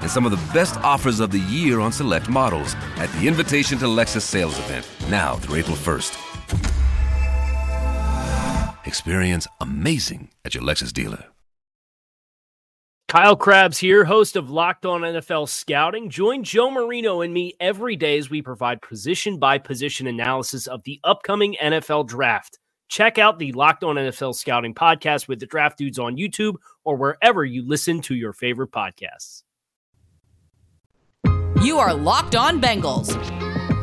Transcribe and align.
and 0.00 0.10
some 0.10 0.24
of 0.24 0.30
the 0.30 0.52
best 0.52 0.76
offers 0.80 1.20
of 1.20 1.30
the 1.30 1.40
year 1.40 1.80
on 1.80 1.92
select 1.92 2.28
models 2.28 2.74
at 2.96 3.12
the 3.12 3.28
Invitation 3.28 3.78
to 3.78 3.86
Lexus 3.86 4.22
sales 4.22 4.58
event, 4.58 4.88
now 5.10 5.36
through 5.36 5.56
April 5.56 5.76
1st. 5.76 6.16
Experience 8.86 9.46
amazing 9.60 10.30
at 10.44 10.54
your 10.54 10.62
Lexus 10.62 10.92
dealer. 10.92 11.24
Kyle 13.08 13.36
Crabbs 13.36 13.78
here, 13.78 14.04
host 14.04 14.36
of 14.36 14.50
Locked 14.50 14.84
On 14.84 15.00
NFL 15.00 15.48
Scouting. 15.48 16.10
Join 16.10 16.44
Joe 16.44 16.70
Marino 16.70 17.22
and 17.22 17.32
me 17.32 17.54
every 17.58 17.96
day 17.96 18.18
as 18.18 18.28
we 18.28 18.42
provide 18.42 18.82
position 18.82 19.38
by 19.38 19.56
position 19.56 20.06
analysis 20.06 20.66
of 20.66 20.82
the 20.82 21.00
upcoming 21.04 21.56
NFL 21.62 22.06
draft. 22.06 22.58
Check 22.88 23.16
out 23.16 23.38
the 23.38 23.52
Locked 23.52 23.82
On 23.82 23.96
NFL 23.96 24.34
Scouting 24.34 24.74
podcast 24.74 25.26
with 25.26 25.40
the 25.40 25.46
Draft 25.46 25.78
Dudes 25.78 25.98
on 25.98 26.18
YouTube 26.18 26.56
or 26.84 26.96
wherever 26.96 27.46
you 27.46 27.66
listen 27.66 28.02
to 28.02 28.14
your 28.14 28.34
favorite 28.34 28.72
podcasts. 28.72 29.42
You 31.56 31.78
are 31.78 31.92
Locked 31.92 32.36
On 32.36 32.60
Bengals, 32.60 33.14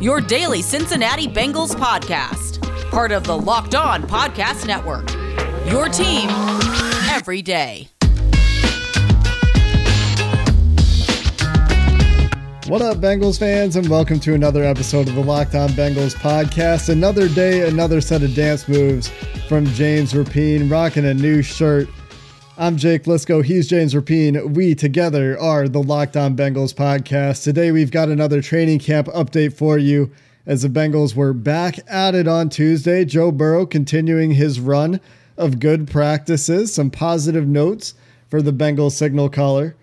your 0.02 0.22
daily 0.22 0.62
Cincinnati 0.62 1.28
Bengals 1.28 1.76
podcast, 1.76 2.62
part 2.90 3.12
of 3.12 3.26
the 3.26 3.38
Locked 3.38 3.76
On 3.76 4.04
Podcast 4.04 4.66
Network. 4.66 5.12
Your 5.70 5.90
team 5.90 6.30
every 7.10 7.42
day. 7.42 7.90
What 12.68 12.82
up, 12.82 12.98
Bengals 12.98 13.38
fans, 13.38 13.76
and 13.76 13.90
welcome 13.90 14.22
to 14.22 14.34
another 14.34 14.64
episode 14.64 15.10
of 15.10 15.16
the 15.16 15.24
Locked 15.24 15.56
On 15.56 15.68
Bengals 15.70 16.16
podcast. 16.16 16.88
Another 16.88 17.28
day, 17.28 17.68
another 17.68 18.00
set 18.00 18.24
of 18.24 18.34
dance 18.34 18.70
moves 18.70 19.12
from 19.50 19.66
James 19.68 20.14
Rapien, 20.14 20.72
rocking 20.72 21.04
a 21.06 21.14
new 21.14 21.42
shirt. 21.42 21.90
I'm 22.58 22.78
Jake 22.78 23.04
Liscow. 23.04 23.44
He's 23.44 23.68
James 23.68 23.94
Rapien. 23.94 24.56
We 24.56 24.76
together 24.76 25.38
are 25.38 25.68
the 25.68 25.84
Locked 25.84 26.16
On 26.16 26.38
Bengals 26.38 26.74
podcast. 26.74 27.44
Today, 27.44 27.70
we've 27.74 27.92
got 27.92 28.08
another 28.08 28.42
training 28.42 28.80
camp 28.80 29.08
update 29.08 29.52
for 29.52 29.78
you 29.78 30.10
as 30.46 30.62
the 30.62 30.70
Bengals 30.70 31.16
were 31.16 31.34
back 31.34 31.80
at 31.86 32.16
it 32.16 32.30
on 32.30 32.48
Tuesday. 32.48 33.04
Joe 33.04 33.30
Burrow 33.34 33.66
continuing 33.66 34.32
his 34.32 34.62
run 34.62 35.02
of 35.36 35.60
good 35.60 35.92
practices, 35.92 36.74
some 36.74 36.90
positive 36.90 37.46
notes 37.46 37.94
for 38.30 38.42
the 38.42 38.54
Bengals 38.54 38.94
signal 38.94 39.28
caller. 39.28 39.76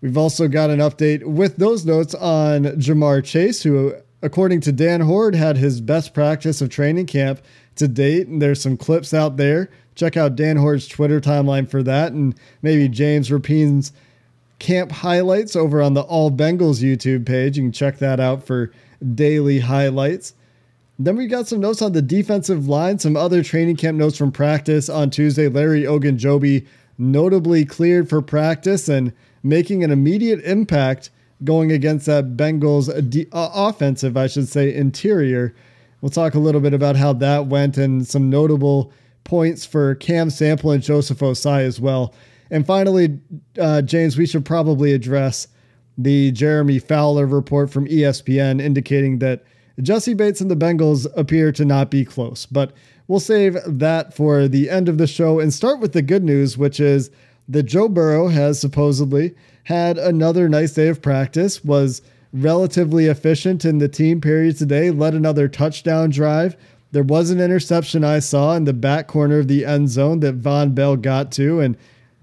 We've 0.00 0.18
also 0.18 0.48
got 0.48 0.70
an 0.70 0.80
update 0.80 1.22
with 1.22 1.58
those 1.58 1.86
notes 1.86 2.16
on 2.16 2.64
Ja'Marr 2.64 3.24
Chase, 3.24 3.62
who, 3.62 3.94
according 4.22 4.62
to 4.62 4.72
Dan 4.72 5.02
Hoard, 5.02 5.36
had 5.36 5.56
his 5.56 5.80
best 5.80 6.14
practice 6.14 6.60
of 6.60 6.68
training 6.68 7.06
camp 7.06 7.40
to 7.76 7.86
date. 7.86 8.26
And 8.26 8.42
there's 8.42 8.60
some 8.60 8.76
clips 8.76 9.14
out 9.14 9.36
there. 9.36 9.70
Check 9.98 10.16
out 10.16 10.36
Dan 10.36 10.56
Hoard's 10.56 10.86
Twitter 10.86 11.20
timeline 11.20 11.68
for 11.68 11.82
that, 11.82 12.12
and 12.12 12.32
maybe 12.62 12.88
James 12.88 13.32
Rapien's 13.32 13.92
camp 14.60 14.92
highlights 14.92 15.56
over 15.56 15.82
on 15.82 15.94
the 15.94 16.02
All 16.02 16.30
Bengals 16.30 16.82
YouTube 16.82 17.26
page. 17.26 17.56
You 17.56 17.64
can 17.64 17.72
check 17.72 17.98
that 17.98 18.20
out 18.20 18.46
for 18.46 18.70
daily 19.16 19.58
highlights. 19.58 20.34
Then 21.00 21.16
we 21.16 21.26
got 21.26 21.48
some 21.48 21.58
notes 21.58 21.82
on 21.82 21.92
the 21.92 22.02
defensive 22.02 22.68
line, 22.68 23.00
some 23.00 23.16
other 23.16 23.42
training 23.42 23.74
camp 23.74 23.98
notes 23.98 24.16
from 24.16 24.30
practice 24.30 24.88
on 24.88 25.10
Tuesday. 25.10 25.48
Larry 25.48 25.82
Ogunjobi 25.82 26.64
notably 26.96 27.64
cleared 27.64 28.08
for 28.08 28.22
practice 28.22 28.88
and 28.88 29.12
making 29.42 29.82
an 29.82 29.90
immediate 29.90 30.44
impact 30.44 31.10
going 31.42 31.72
against 31.72 32.06
that 32.06 32.36
Bengals 32.36 32.88
de- 33.10 33.28
uh, 33.32 33.50
offensive, 33.52 34.16
I 34.16 34.28
should 34.28 34.48
say, 34.48 34.72
interior. 34.72 35.54
We'll 36.00 36.10
talk 36.10 36.34
a 36.34 36.40
little 36.40 36.60
bit 36.60 36.74
about 36.74 36.94
how 36.94 37.14
that 37.14 37.46
went 37.46 37.76
and 37.76 38.06
some 38.06 38.30
notable 38.30 38.92
points 39.28 39.64
for 39.64 39.94
Cam 39.94 40.30
Sample 40.30 40.72
and 40.72 40.82
Joseph 40.82 41.20
Ossai 41.20 41.62
as 41.62 41.80
well. 41.80 42.12
And 42.50 42.66
finally, 42.66 43.20
uh, 43.60 43.82
James, 43.82 44.18
we 44.18 44.26
should 44.26 44.44
probably 44.44 44.92
address 44.92 45.46
the 45.96 46.32
Jeremy 46.32 46.78
Fowler 46.78 47.26
report 47.26 47.70
from 47.70 47.86
ESPN 47.86 48.60
indicating 48.60 49.18
that 49.18 49.44
Jessie 49.80 50.14
Bates 50.14 50.40
and 50.40 50.50
the 50.50 50.56
Bengals 50.56 51.06
appear 51.16 51.52
to 51.52 51.64
not 51.64 51.90
be 51.90 52.04
close. 52.04 52.46
But 52.46 52.72
we'll 53.06 53.20
save 53.20 53.58
that 53.66 54.14
for 54.14 54.48
the 54.48 54.70
end 54.70 54.88
of 54.88 54.98
the 54.98 55.06
show 55.06 55.38
and 55.38 55.52
start 55.52 55.78
with 55.78 55.92
the 55.92 56.02
good 56.02 56.24
news, 56.24 56.58
which 56.58 56.80
is 56.80 57.10
that 57.48 57.64
Joe 57.64 57.88
Burrow 57.88 58.28
has 58.28 58.60
supposedly 58.60 59.34
had 59.64 59.98
another 59.98 60.48
nice 60.48 60.72
day 60.72 60.88
of 60.88 61.02
practice, 61.02 61.64
was 61.64 62.02
relatively 62.32 63.06
efficient 63.06 63.64
in 63.64 63.78
the 63.78 63.88
team 63.88 64.20
period 64.20 64.56
today, 64.56 64.90
led 64.90 65.14
another 65.14 65.48
touchdown 65.48 66.10
drive. 66.10 66.56
There 66.90 67.02
was 67.02 67.30
an 67.30 67.40
interception 67.40 68.02
I 68.02 68.18
saw 68.18 68.54
in 68.54 68.64
the 68.64 68.72
back 68.72 69.08
corner 69.08 69.38
of 69.40 69.48
the 69.48 69.64
end 69.64 69.90
zone 69.90 70.20
that 70.20 70.40
Vonn 70.40 70.74
Bell 70.74 70.96
got 70.96 71.30
to, 71.32 71.60
and 71.60 71.76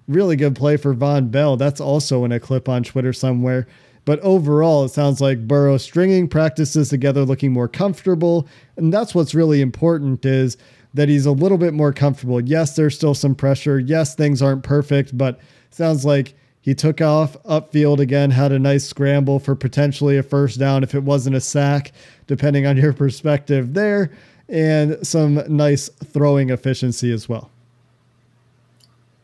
really 0.07 0.35
good 0.35 0.55
play 0.55 0.77
for 0.77 0.95
Vonn 0.95 1.31
Bell. 1.31 1.57
That's 1.57 1.81
also 1.81 2.25
in 2.25 2.31
a 2.31 2.39
clip 2.39 2.67
on 2.67 2.83
Twitter 2.83 3.13
somewhere. 3.13 3.67
But 4.05 4.19
overall, 4.19 4.85
it 4.85 4.89
sounds 4.89 5.19
like 5.19 5.47
Burrow 5.47 5.77
stringing 5.77 6.27
practices 6.27 6.89
together, 6.89 7.25
looking 7.25 7.51
more 7.51 7.67
comfortable, 7.67 8.47
and 8.77 8.93
that's 8.93 9.15
what's 9.15 9.33
really 9.33 9.61
important 9.61 10.25
is 10.25 10.57
that 10.93 11.09
he's 11.09 11.25
a 11.25 11.31
little 11.31 11.57
bit 11.57 11.73
more 11.73 11.91
comfortable. 11.91 12.39
Yes, 12.39 12.75
there's 12.75 12.95
still 12.95 13.15
some 13.15 13.35
pressure. 13.35 13.79
Yes, 13.79 14.15
things 14.15 14.41
aren't 14.41 14.63
perfect, 14.63 15.17
but 15.17 15.39
sounds 15.71 16.05
like 16.05 16.35
he 16.61 16.73
took 16.73 17.01
off 17.01 17.35
upfield 17.43 17.99
again, 17.99 18.31
had 18.31 18.51
a 18.51 18.59
nice 18.59 18.85
scramble 18.85 19.39
for 19.39 19.55
potentially 19.55 20.17
a 20.17 20.23
first 20.23 20.57
down 20.57 20.83
if 20.83 20.95
it 20.95 21.03
wasn't 21.03 21.35
a 21.35 21.41
sack, 21.41 21.91
depending 22.27 22.65
on 22.65 22.77
your 22.77 22.93
perspective 23.03 23.73
there, 23.73 24.11
and 24.49 24.97
some 25.05 25.43
nice 25.47 25.89
throwing 25.89 26.49
efficiency 26.49 27.11
as 27.11 27.27
well. 27.27 27.49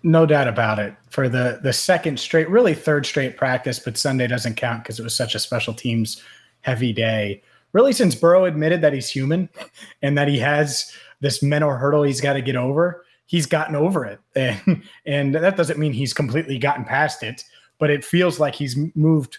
No 0.04 0.26
doubt 0.26 0.48
about 0.48 0.80
it. 0.80 0.96
For 1.10 1.30
the 1.30 1.60
the 1.62 1.74
second 1.74 2.20
straight, 2.20 2.50
really 2.50 2.74
third 2.74 3.06
straight 3.06 3.38
practice, 3.38 3.80
but 3.80 3.98
Sunday 3.98 4.28
doesn't 4.28 4.56
count 4.56 4.84
because 4.84 5.00
it 5.00 5.04
was 5.04 5.16
such 5.16 5.36
a 5.36 5.40
special 5.40 5.74
teams 5.74 6.22
heavy 6.62 6.94
day. 6.94 7.42
Really, 7.74 7.94
since 7.94 8.16
Burrow 8.16 8.46
admitted 8.46 8.82
that 8.82 8.94
he's 8.94 9.10
human 9.10 9.50
and 10.02 10.18
that 10.18 10.28
he 10.28 10.40
has 10.40 10.92
this 11.20 11.44
mental 11.44 11.72
hurdle 11.72 12.04
he's 12.04 12.22
got 12.22 12.34
to 12.34 12.42
get 12.42 12.56
over, 12.56 13.06
he's 13.28 13.46
gotten 13.46 13.76
over 13.76 14.06
it. 14.06 14.20
And, 14.66 14.84
and 15.06 15.36
that 15.36 15.58
doesn't 15.58 15.80
mean 15.80 15.94
he's 15.94 16.14
completely 16.14 16.58
gotten 16.58 16.84
past 16.84 17.24
it, 17.24 17.44
but 17.78 17.90
it 17.90 18.04
feels 18.04 18.40
like 18.40 18.56
he's 18.56 18.78
moved 18.96 19.38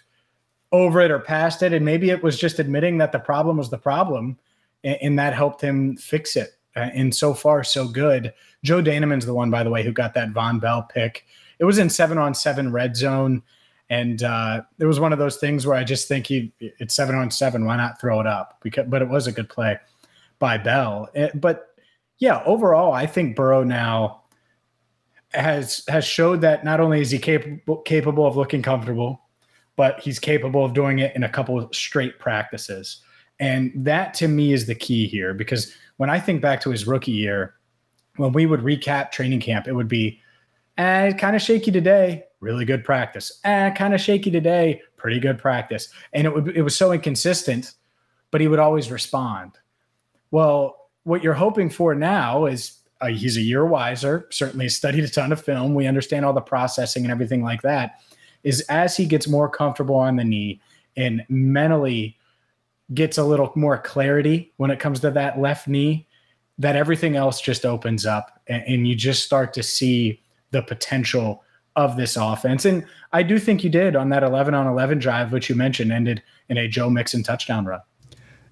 over 0.71 1.00
it 1.00 1.10
or 1.10 1.19
past 1.19 1.62
it. 1.62 1.72
And 1.72 1.84
maybe 1.84 2.10
it 2.10 2.22
was 2.22 2.38
just 2.38 2.59
admitting 2.59 2.98
that 2.98 3.12
the 3.12 3.19
problem 3.19 3.56
was 3.56 3.71
the 3.71 3.78
problem, 3.78 4.38
and, 4.84 4.98
and 5.03 5.19
that 5.19 5.34
helped 5.34 5.60
him 5.60 5.97
fix 5.97 6.37
it. 6.37 6.50
Uh, 6.75 6.91
and 6.94 7.15
so 7.15 7.34
far, 7.34 7.62
so 7.62 7.87
good. 7.87 8.32
Joe 8.65 8.82
Daneman's 8.82 9.26
the 9.26 9.34
one, 9.34 9.50
by 9.50 9.62
the 9.62 9.70
way, 9.70 9.82
who 9.82 9.93
got 9.93 10.15
that 10.15 10.32
Vonn 10.32 10.60
Bell 10.60 10.82
pick. 10.82 11.26
It 11.59 11.65
was 11.65 11.78
in 11.78 11.91
seven 11.91 12.19
on 12.19 12.34
seven 12.34 12.72
red 12.72 12.97
zone. 12.97 13.42
And 13.91 14.22
uh, 14.22 14.62
it 14.78 14.87
was 14.87 14.98
one 14.98 15.12
of 15.12 15.19
those 15.19 15.37
things 15.37 15.66
where 15.66 15.76
I 15.76 15.84
just 15.84 16.09
think 16.09 16.26
he 16.26 16.50
it's 16.60 16.94
seven 16.94 17.15
on 17.15 17.31
seven. 17.31 17.66
Why 17.66 17.76
not 17.76 18.00
throw 18.00 18.21
it 18.21 18.26
up? 18.26 18.59
Because, 18.62 18.87
but 18.88 19.03
it 19.03 19.09
was 19.09 19.26
a 19.26 19.32
good 19.32 19.50
play 19.50 19.78
by 20.38 20.56
Bell. 20.56 21.10
It, 21.12 21.21
eh, 21.21 21.31
but 21.34 21.75
yeah, 22.19 22.42
overall, 22.47 22.92
I 22.94 23.04
think 23.06 23.37
Burrow 23.37 23.65
now 23.65 24.22
has 25.34 25.84
has 25.88 26.06
showed 26.06 26.41
that 26.41 26.65
not 26.65 26.81
only 26.81 27.03
is 27.03 27.10
he 27.10 27.19
capable 27.19 27.82
capable 27.82 28.26
of 28.26 28.37
looking 28.37 28.62
comfortable, 28.62 29.21
but 29.76 30.00
he's 30.00 30.19
capable 30.19 30.65
of 30.65 30.72
doing 30.72 31.00
it 31.00 31.15
in 31.15 31.25
a 31.25 31.28
couple 31.28 31.59
of 31.59 31.75
straight 31.75 32.19
practices. 32.19 33.03
And 33.42 33.72
that 33.74 34.15
to 34.15 34.28
me 34.28 34.53
is 34.53 34.66
the 34.66 34.74
key 34.77 35.09
here 35.09 35.34
because 35.34 35.74
when 35.97 36.09
I 36.09 36.21
think 36.21 36.41
back 36.41 36.60
to 36.60 36.71
his 36.71 36.86
rookie 36.86 37.10
year, 37.10 37.56
when 38.15 38.33
we 38.33 38.47
would 38.47 38.60
recap 38.60 39.10
training 39.10 39.41
camp, 39.41 39.66
it 39.66 39.72
would 39.72 39.89
be 39.89 40.21
eh, 40.78 41.10
kind 41.15 41.34
of 41.34 41.42
shaky 41.42 41.72
today, 41.72 42.22
really 42.39 42.65
good 42.65 42.84
practice. 42.84 43.41
Eh, 43.42 43.71
kind 43.71 43.94
of 43.94 44.00
shaky 44.00 44.30
today, 44.30 44.80
pretty 44.97 45.18
good 45.18 45.39
practice. 45.39 45.89
And 46.12 46.24
it 46.24 46.33
would 46.33 46.56
it 46.56 46.62
was 46.62 46.77
so 46.77 46.92
inconsistent, 46.92 47.74
but 48.30 48.41
he 48.41 48.47
would 48.47 48.60
always 48.60 48.92
respond. 48.92 49.59
Well, 50.30 50.77
what 51.03 51.24
you're 51.24 51.34
hoping 51.34 51.68
for 51.68 51.97
now 51.97 52.47
is 52.47 52.78
uh, 53.00 53.09
he's 53.09 53.36
a 53.36 53.42
year 53.42 53.66
wiser, 53.66 54.28
certainly 54.30 54.68
studied 54.68 55.03
a 55.03 55.09
ton 55.09 55.33
of 55.33 55.42
film. 55.42 55.74
We 55.74 55.89
understand 55.89 56.24
all 56.24 56.33
the 56.33 56.41
processing 56.41 57.03
and 57.03 57.10
everything 57.10 57.42
like 57.42 57.62
that. 57.62 57.98
Is 58.44 58.60
as 58.68 58.97
he 58.97 59.04
gets 59.04 59.27
more 59.27 59.48
comfortable 59.48 59.97
on 59.97 60.15
the 60.15 60.24
knee 60.24 60.60
and 60.97 61.24
mentally 61.28 62.16
gets 62.94 63.18
a 63.18 63.24
little 63.24 63.53
more 63.54 63.78
clarity 63.78 64.53
when 64.56 64.71
it 64.71 64.80
comes 64.80 65.00
to 65.00 65.10
that 65.10 65.41
left 65.41 65.68
knee, 65.68 66.06
that 66.59 66.77
everything 66.77 67.16
else 67.16 67.41
just 67.41 67.65
opens 67.65 68.06
up 68.06 68.41
and, 68.47 68.62
and 68.66 68.89
you 68.89 68.94
just 68.94 69.24
start 69.24 69.53
to 69.54 69.62
see 69.62 70.21
the 70.50 70.62
potential 70.62 71.42
of 71.77 71.97
this 71.97 72.16
offense. 72.16 72.65
And 72.65 72.84
I 73.12 73.22
do 73.22 73.39
think 73.39 73.65
you 73.65 73.71
did 73.71 73.97
on 73.97 74.10
that 74.10 74.22
11 74.22 74.54
on 74.54 74.66
11 74.66 74.98
drive, 74.98 75.33
which 75.33 75.48
you 75.48 75.54
mentioned 75.54 75.91
ended 75.91 76.22
in 76.48 76.59
a 76.59 76.68
Joe 76.68 76.91
Mixon 76.91 77.22
touchdown 77.22 77.65
run. 77.65 77.80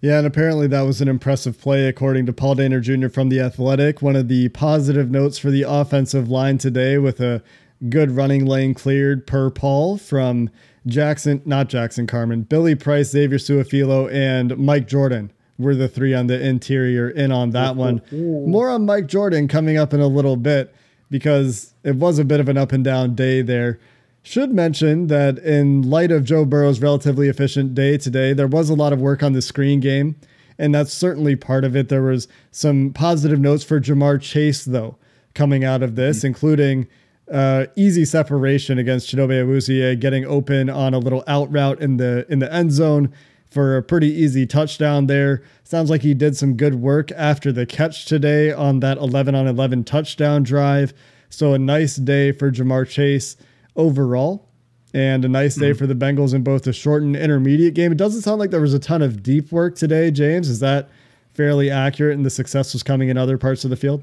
Yeah, 0.00 0.16
and 0.16 0.26
apparently 0.26 0.66
that 0.69 0.82
was 0.82 1.02
an 1.02 1.08
impressive 1.08 1.60
play, 1.60 1.87
according 1.87 2.25
to 2.26 2.32
Paul 2.32 2.56
Dehner 2.56 2.81
Jr. 2.81 3.10
from 3.10 3.28
The 3.28 3.40
Athletic. 3.40 4.00
One 4.00 4.16
of 4.16 4.28
the 4.28 4.48
positive 4.48 5.10
notes 5.10 5.38
for 5.38 5.50
the 5.50 5.62
offensive 5.62 6.31
line 6.31 6.56
today 6.56 6.96
with 6.96 7.20
a 7.20 7.42
good 7.90 8.10
running 8.10 8.46
lane 8.46 8.72
cleared 8.72 9.26
per 9.26 9.50
Paul 9.50 9.98
from 9.98 10.48
Jackson, 10.86 11.42
not 11.44 11.68
Jackson 11.68 12.06
Carman, 12.06 12.42
Billy 12.42 12.74
Price, 12.74 13.10
Xavier 13.10 13.38
Su'a-Filo, 13.38 14.08
and 14.08 14.56
Mike 14.56 14.88
Jordan 14.88 15.30
were 15.58 15.74
the 15.74 15.88
three 15.88 16.14
on 16.14 16.26
the 16.26 16.40
interior 16.40 17.10
in 17.10 17.30
on 17.30 17.50
that 17.50 17.76
one. 17.76 18.00
More 18.10 18.70
on 18.70 18.86
Mike 18.86 19.06
Jordan 19.06 19.46
coming 19.46 19.76
up 19.76 19.92
in 19.92 20.00
a 20.00 20.06
little 20.06 20.36
bit 20.36 20.74
because 21.10 21.74
it 21.84 21.96
was 21.96 22.18
a 22.18 22.24
bit 22.24 22.40
of 22.40 22.48
an 22.48 22.56
up 22.56 22.72
and 22.72 22.82
down 22.82 23.14
day 23.14 23.42
there. 23.42 23.78
Should 24.22 24.52
mention 24.52 25.06
that 25.08 25.38
in 25.38 25.82
light 25.82 26.10
of 26.10 26.24
Joe 26.24 26.44
Burrow's 26.44 26.80
relatively 26.80 27.28
efficient 27.28 27.74
day 27.74 27.98
today, 27.98 28.32
there 28.32 28.46
was 28.46 28.70
a 28.70 28.74
lot 28.74 28.92
of 28.92 29.00
work 29.00 29.22
on 29.22 29.32
the 29.32 29.42
screen 29.42 29.80
game, 29.80 30.16
and 30.58 30.74
that's 30.74 30.92
certainly 30.92 31.36
part 31.36 31.64
of 31.64 31.74
it. 31.74 31.88
There 31.88 32.02
was 32.02 32.28
some 32.50 32.92
positive 32.92 33.40
notes 33.40 33.64
for 33.64 33.80
Ja'Marr 33.80 34.20
Chase, 34.20 34.64
though, 34.64 34.96
coming 35.34 35.64
out 35.64 35.82
of 35.82 35.96
this, 35.96 36.18
mm-hmm. 36.18 36.28
including 36.28 36.88
uh, 37.30 37.66
easy 37.76 38.04
separation 38.04 38.78
against 38.78 39.08
Chidobe 39.08 39.44
Awuzie, 39.44 39.98
getting 39.98 40.24
open 40.24 40.68
on 40.68 40.94
a 40.94 40.98
little 40.98 41.22
out 41.26 41.50
route 41.52 41.80
in 41.80 41.96
the 41.96 42.26
in 42.28 42.40
the 42.40 42.52
end 42.52 42.72
zone 42.72 43.12
for 43.50 43.76
a 43.76 43.82
pretty 43.82 44.08
easy 44.08 44.46
touchdown 44.46 45.06
there. 45.06 45.42
Sounds 45.64 45.90
like 45.90 46.02
he 46.02 46.14
did 46.14 46.36
some 46.36 46.56
good 46.56 46.76
work 46.76 47.10
after 47.12 47.52
the 47.52 47.66
catch 47.66 48.04
today 48.04 48.52
on 48.52 48.80
that 48.80 48.98
11 48.98 49.34
on 49.34 49.46
11 49.46 49.84
touchdown 49.84 50.42
drive. 50.42 50.94
So 51.28 51.54
a 51.54 51.58
nice 51.58 51.96
day 51.96 52.32
for 52.32 52.50
Ja'Marr 52.50 52.88
Chase 52.88 53.36
overall 53.76 54.48
and 54.92 55.24
a 55.24 55.28
nice 55.28 55.54
day 55.54 55.70
mm-hmm. 55.70 55.78
for 55.78 55.86
the 55.86 55.94
Bengals 55.94 56.34
in 56.34 56.42
both 56.42 56.62
the 56.62 56.72
short 56.72 57.02
and 57.02 57.16
intermediate 57.16 57.74
game. 57.74 57.92
It 57.92 57.98
doesn't 57.98 58.22
sound 58.22 58.40
like 58.40 58.50
there 58.50 58.60
was 58.60 58.74
a 58.74 58.78
ton 58.78 59.02
of 59.02 59.22
deep 59.22 59.52
work 59.52 59.76
today, 59.76 60.10
James. 60.10 60.48
Is 60.48 60.60
that 60.60 60.88
fairly 61.34 61.70
accurate 61.70 62.16
and 62.16 62.26
the 62.26 62.30
success 62.30 62.72
was 62.72 62.82
coming 62.82 63.08
in 63.08 63.16
other 63.16 63.38
parts 63.38 63.64
of 63.64 63.70
the 63.70 63.76
field? 63.76 64.02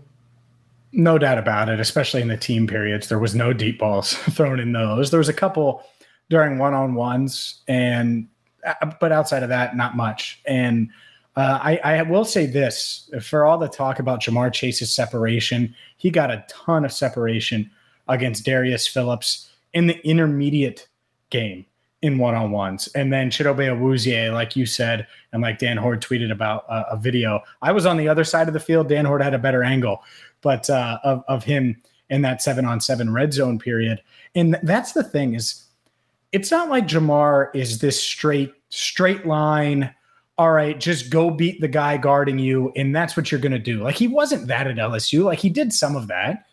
No 0.97 1.19
doubt 1.19 1.37
about 1.37 1.69
it, 1.69 1.79
especially 1.79 2.23
in 2.23 2.27
the 2.27 2.35
team 2.35 2.65
periods. 2.65 3.07
There 3.07 3.19
was 3.19 3.35
no 3.35 3.53
deep 3.53 3.77
balls 3.77 4.13
thrown 4.31 4.59
in 4.59 4.71
those. 4.71 5.11
There 5.11 5.19
was 5.19 5.29
a 5.29 5.33
couple 5.33 5.83
during 6.27 6.57
one-on-ones 6.57 7.61
and 7.67 8.27
uh, 8.65 8.91
but 8.99 9.11
outside 9.11 9.43
of 9.43 9.49
that, 9.49 9.77
not 9.77 9.95
much. 9.95 10.41
And 10.47 10.89
uh, 11.35 11.59
I, 11.61 11.77
I, 11.83 12.01
will 12.01 12.25
say 12.25 12.47
this 12.47 13.11
for 13.21 13.45
all 13.45 13.59
the 13.59 13.69
talk 13.69 13.99
about 13.99 14.21
Ja'Marr 14.21 14.51
Chase's 14.51 14.91
separation, 14.91 15.73
he 15.97 16.09
got 16.09 16.31
a 16.31 16.43
ton 16.49 16.83
of 16.83 16.91
separation 16.91 17.69
against 18.07 18.43
Darius 18.43 18.87
Phillips 18.87 19.51
in 19.73 19.85
the 19.85 20.05
intermediate 20.05 20.87
game 21.29 21.67
in 22.01 22.17
one 22.17 22.35
on 22.35 22.51
ones. 22.51 22.87
And 22.95 23.11
then 23.11 23.29
Chidobe 23.29 23.67
Awuzie, 23.67 24.31
like 24.33 24.55
you 24.55 24.65
said, 24.65 25.07
and 25.31 25.41
like 25.41 25.59
Dan 25.59 25.77
Hoard 25.77 26.01
tweeted 26.01 26.31
about 26.31 26.65
uh, 26.69 26.85
a 26.91 26.97
video. 26.97 27.41
I 27.61 27.71
was 27.71 27.85
on 27.85 27.97
the 27.97 28.07
other 28.07 28.23
side 28.23 28.47
of 28.47 28.53
the 28.53 28.59
field. 28.59 28.89
Dan 28.89 29.05
Hoard 29.05 29.21
had 29.21 29.33
a 29.33 29.39
better 29.39 29.63
angle, 29.63 30.03
but 30.47 30.69
uh, 30.69 30.97
of, 31.03 31.25
of 31.27 31.43
him 31.43 31.75
in 32.09 32.21
that 32.21 32.41
seven 32.41 32.63
on 32.63 32.79
seven 32.79 33.11
red 33.11 33.33
zone 33.33 33.59
period. 33.59 34.01
And 34.33 34.57
that's 34.63 34.93
the 34.93 35.03
thing 35.03 35.35
is, 35.35 35.65
it's 36.31 36.51
not 36.51 36.69
like 36.69 36.87
Ja'Marr 36.87 37.53
is 37.53 37.79
this 37.79 38.01
straight 38.01 38.53
straight 38.69 39.25
line. 39.25 39.93
All 40.37 40.53
right, 40.53 40.79
just 40.79 41.09
go 41.09 41.29
beat 41.29 41.59
the 41.59 41.67
guy 41.67 41.97
guarding 41.97 42.39
you, 42.39 42.71
and 42.77 42.95
that's 42.95 43.17
what 43.17 43.29
you're 43.29 43.41
going 43.41 43.51
to 43.51 43.59
do. 43.59 43.83
Like 43.83 43.97
he 43.97 44.07
wasn't 44.07 44.47
that 44.47 44.67
at 44.67 44.77
LSU. 44.77 45.25
Like 45.25 45.39
he 45.39 45.49
did 45.49 45.73
some 45.73 45.97
of 45.97 46.07
that, 46.07 46.45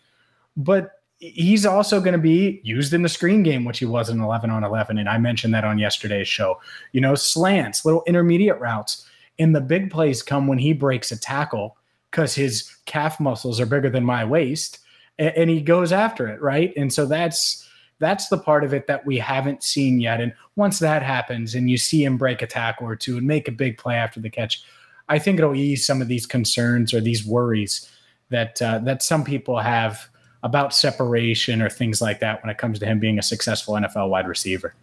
but 0.57 0.91
he's 1.19 1.65
also 1.65 2.01
going 2.01 2.15
to 2.15 2.19
be 2.19 2.61
used 2.65 2.93
in 2.95 3.03
the 3.03 3.09
screen 3.09 3.45
game, 3.45 3.65
which 3.65 3.79
he 3.79 3.87
was 3.87 4.11
in 4.11 4.21
11 4.21 4.51
on 4.51 4.65
11. 4.65 4.99
And 4.99 5.09
I 5.09 5.19
mentioned 5.19 5.55
that 5.55 5.65
on 5.65 5.79
yesterday's 5.79 6.27
show. 6.27 6.61
You 6.91 7.01
know, 7.01 7.15
slants, 7.15 7.85
little 7.85 8.03
intermediate 8.09 8.59
routes. 8.59 9.09
And 9.39 9.55
the 9.55 9.61
big 9.61 9.93
plays 9.93 10.21
come 10.21 10.49
when 10.49 10.59
he 10.59 10.73
breaks 10.73 11.13
a 11.13 11.21
tackle 11.21 11.77
because 12.15 12.33
his 12.33 12.73
calf 12.87 13.19
muscles 13.19 13.59
are 13.59 13.67
bigger 13.67 13.91
than 13.91 14.05
my 14.05 14.25
waist 14.25 14.79
and, 15.19 15.37
and 15.37 15.51
he 15.51 15.61
goes 15.61 15.91
after 15.91 16.29
it. 16.29 16.41
Right. 16.41 16.73
And 16.77 16.93
so 16.93 17.07
that's, 17.07 17.69
that's 17.99 18.29
the 18.29 18.39
part 18.39 18.63
of 18.63 18.73
it 18.73 18.87
that 18.87 19.05
we 19.05 19.19
haven't 19.19 19.65
seen 19.65 19.99
yet. 19.99 20.21
And 20.21 20.33
once 20.55 20.79
that 20.79 21.03
happens 21.03 21.57
and 21.57 21.69
you 21.69 21.77
see 21.77 22.05
him 22.05 22.17
break 22.17 22.41
a 22.41 22.47
tackle 22.47 22.87
or 22.87 22.95
two 22.95 23.19
and 23.19 23.27
make 23.27 23.49
a 23.49 23.53
big 23.53 23.79
play 23.79 23.97
after 23.97 24.21
the 24.21 24.31
catch, 24.31 24.63
I 25.09 25.19
think 25.19 25.41
it'll 25.41 25.57
ease 25.57 25.85
some 25.85 26.01
of 26.01 26.07
these 26.07 26.25
concerns 26.25 26.95
or 26.95 27.01
these 27.01 27.27
worries 27.27 27.91
that 28.31 28.63
uh, 28.63 28.79
that 28.85 29.03
some 29.03 29.25
people 29.25 29.59
have 29.59 30.09
about 30.45 30.73
separation 30.73 31.61
or 31.61 31.69
things 31.69 32.01
like 32.01 32.21
that 32.21 32.43
when 32.43 32.51
it 32.51 32.59
comes 32.59 32.79
to 32.79 32.87
him 32.87 33.01
being 33.01 33.19
a 33.19 33.23
successful 33.23 33.75
NFL 33.75 34.09
wide 34.09 34.29
receiver. 34.29 34.75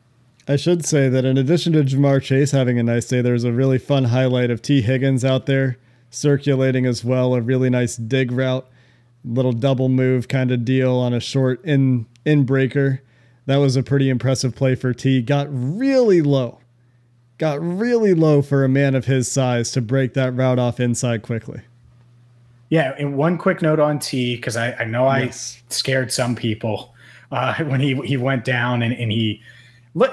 I 0.48 0.58
should 0.58 0.86
say 0.86 1.08
that 1.08 1.24
in 1.24 1.38
addition 1.38 1.74
to 1.74 1.84
Ja'Marr 1.84 2.22
Chase 2.22 2.52
having 2.52 2.78
a 2.78 2.84
nice 2.84 3.08
day, 3.08 3.22
there's 3.22 3.46
a 3.46 3.52
really 3.52 3.78
fun 3.78 4.06
highlight 4.06 4.52
of 4.52 4.62
T. 4.62 4.82
Higgins 4.82 5.24
out 5.24 5.46
there 5.46 5.78
circulating 6.12 6.86
as 6.86 7.04
well. 7.04 7.34
A 7.34 7.42
really 7.42 7.72
nice 7.72 7.96
dig 7.96 8.32
route, 8.32 8.68
little 9.26 9.54
double 9.54 9.90
move 9.90 10.28
kind 10.28 10.52
of 10.52 10.64
deal 10.64 10.96
on 10.96 11.14
a 11.14 11.20
short 11.20 11.64
in 11.66 12.06
in 12.24 12.44
breaker. 12.44 13.02
That 13.48 13.58
was 13.58 13.76
a 13.76 13.82
pretty 13.82 14.10
impressive 14.10 14.56
play 14.56 14.76
for 14.76 14.94
T. 14.94 15.22
Got 15.22 15.48
really 15.50 16.22
low. 16.22 16.60
Got 17.40 17.60
really 17.60 18.14
low 18.14 18.44
for 18.44 18.64
a 18.64 18.70
man 18.70 18.94
of 18.94 19.06
his 19.06 19.32
size 19.32 19.72
to 19.72 19.82
break 19.82 20.14
that 20.14 20.36
route 20.36 20.60
off 20.60 20.80
inside 20.80 21.24
quickly. 21.24 21.62
Yeah, 22.70 22.94
and 22.98 23.18
one 23.18 23.38
quick 23.38 23.62
note 23.62 23.80
on 23.80 24.00
T 24.00 24.36
because 24.36 24.56
I, 24.56 24.74
I, 24.74 24.86
know 24.86 25.12
yes. 25.14 25.62
I 25.68 25.74
scared 25.74 26.14
some 26.14 26.36
people 26.36 26.94
uh, 27.32 27.56
when 27.64 27.82
he 27.82 27.96
he 28.06 28.16
went 28.16 28.46
down 28.46 28.82
and, 28.84 28.94
and 28.94 29.12
he 29.12 29.42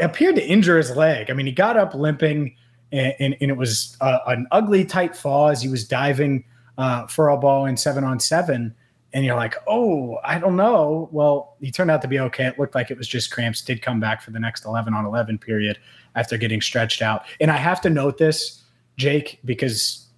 appeared 0.00 0.36
to 0.36 0.46
injure 0.46 0.76
his 0.76 0.96
leg. 0.96 1.30
I 1.30 1.34
mean, 1.34 1.46
he 1.46 1.52
got 1.52 1.76
up 1.76 1.94
limping, 1.94 2.56
and, 2.92 3.14
and, 3.18 3.36
and 3.40 3.50
it 3.50 3.56
was 3.56 3.96
uh, 4.00 4.18
an 4.26 4.46
ugly 4.50 4.84
tight 4.84 5.16
fall 5.16 5.48
as 5.48 5.62
he 5.62 5.68
was 5.68 5.86
diving 5.86 6.44
uh, 6.76 7.06
for 7.06 7.28
a 7.28 7.36
ball 7.36 7.66
in 7.66 7.76
seven 7.76 8.04
on 8.04 8.20
seven. 8.20 8.74
And 9.12 9.24
you're 9.24 9.36
like, 9.36 9.54
oh, 9.66 10.18
I 10.22 10.38
don't 10.38 10.56
know. 10.56 11.08
Well, 11.12 11.56
he 11.60 11.70
turned 11.70 11.90
out 11.90 12.02
to 12.02 12.08
be 12.08 12.18
okay. 12.20 12.46
It 12.46 12.58
looked 12.58 12.74
like 12.74 12.90
it 12.90 12.98
was 12.98 13.08
just 13.08 13.30
cramps. 13.30 13.62
Did 13.62 13.80
come 13.80 14.00
back 14.00 14.20
for 14.20 14.30
the 14.30 14.38
next 14.38 14.66
11 14.66 14.92
on 14.92 15.06
11 15.06 15.38
period 15.38 15.78
after 16.14 16.36
getting 16.36 16.60
stretched 16.60 17.00
out. 17.00 17.24
And 17.40 17.50
I 17.50 17.56
have 17.56 17.80
to 17.82 17.90
note 17.90 18.18
this, 18.18 18.62
Jake, 18.96 19.40
because 19.44 20.08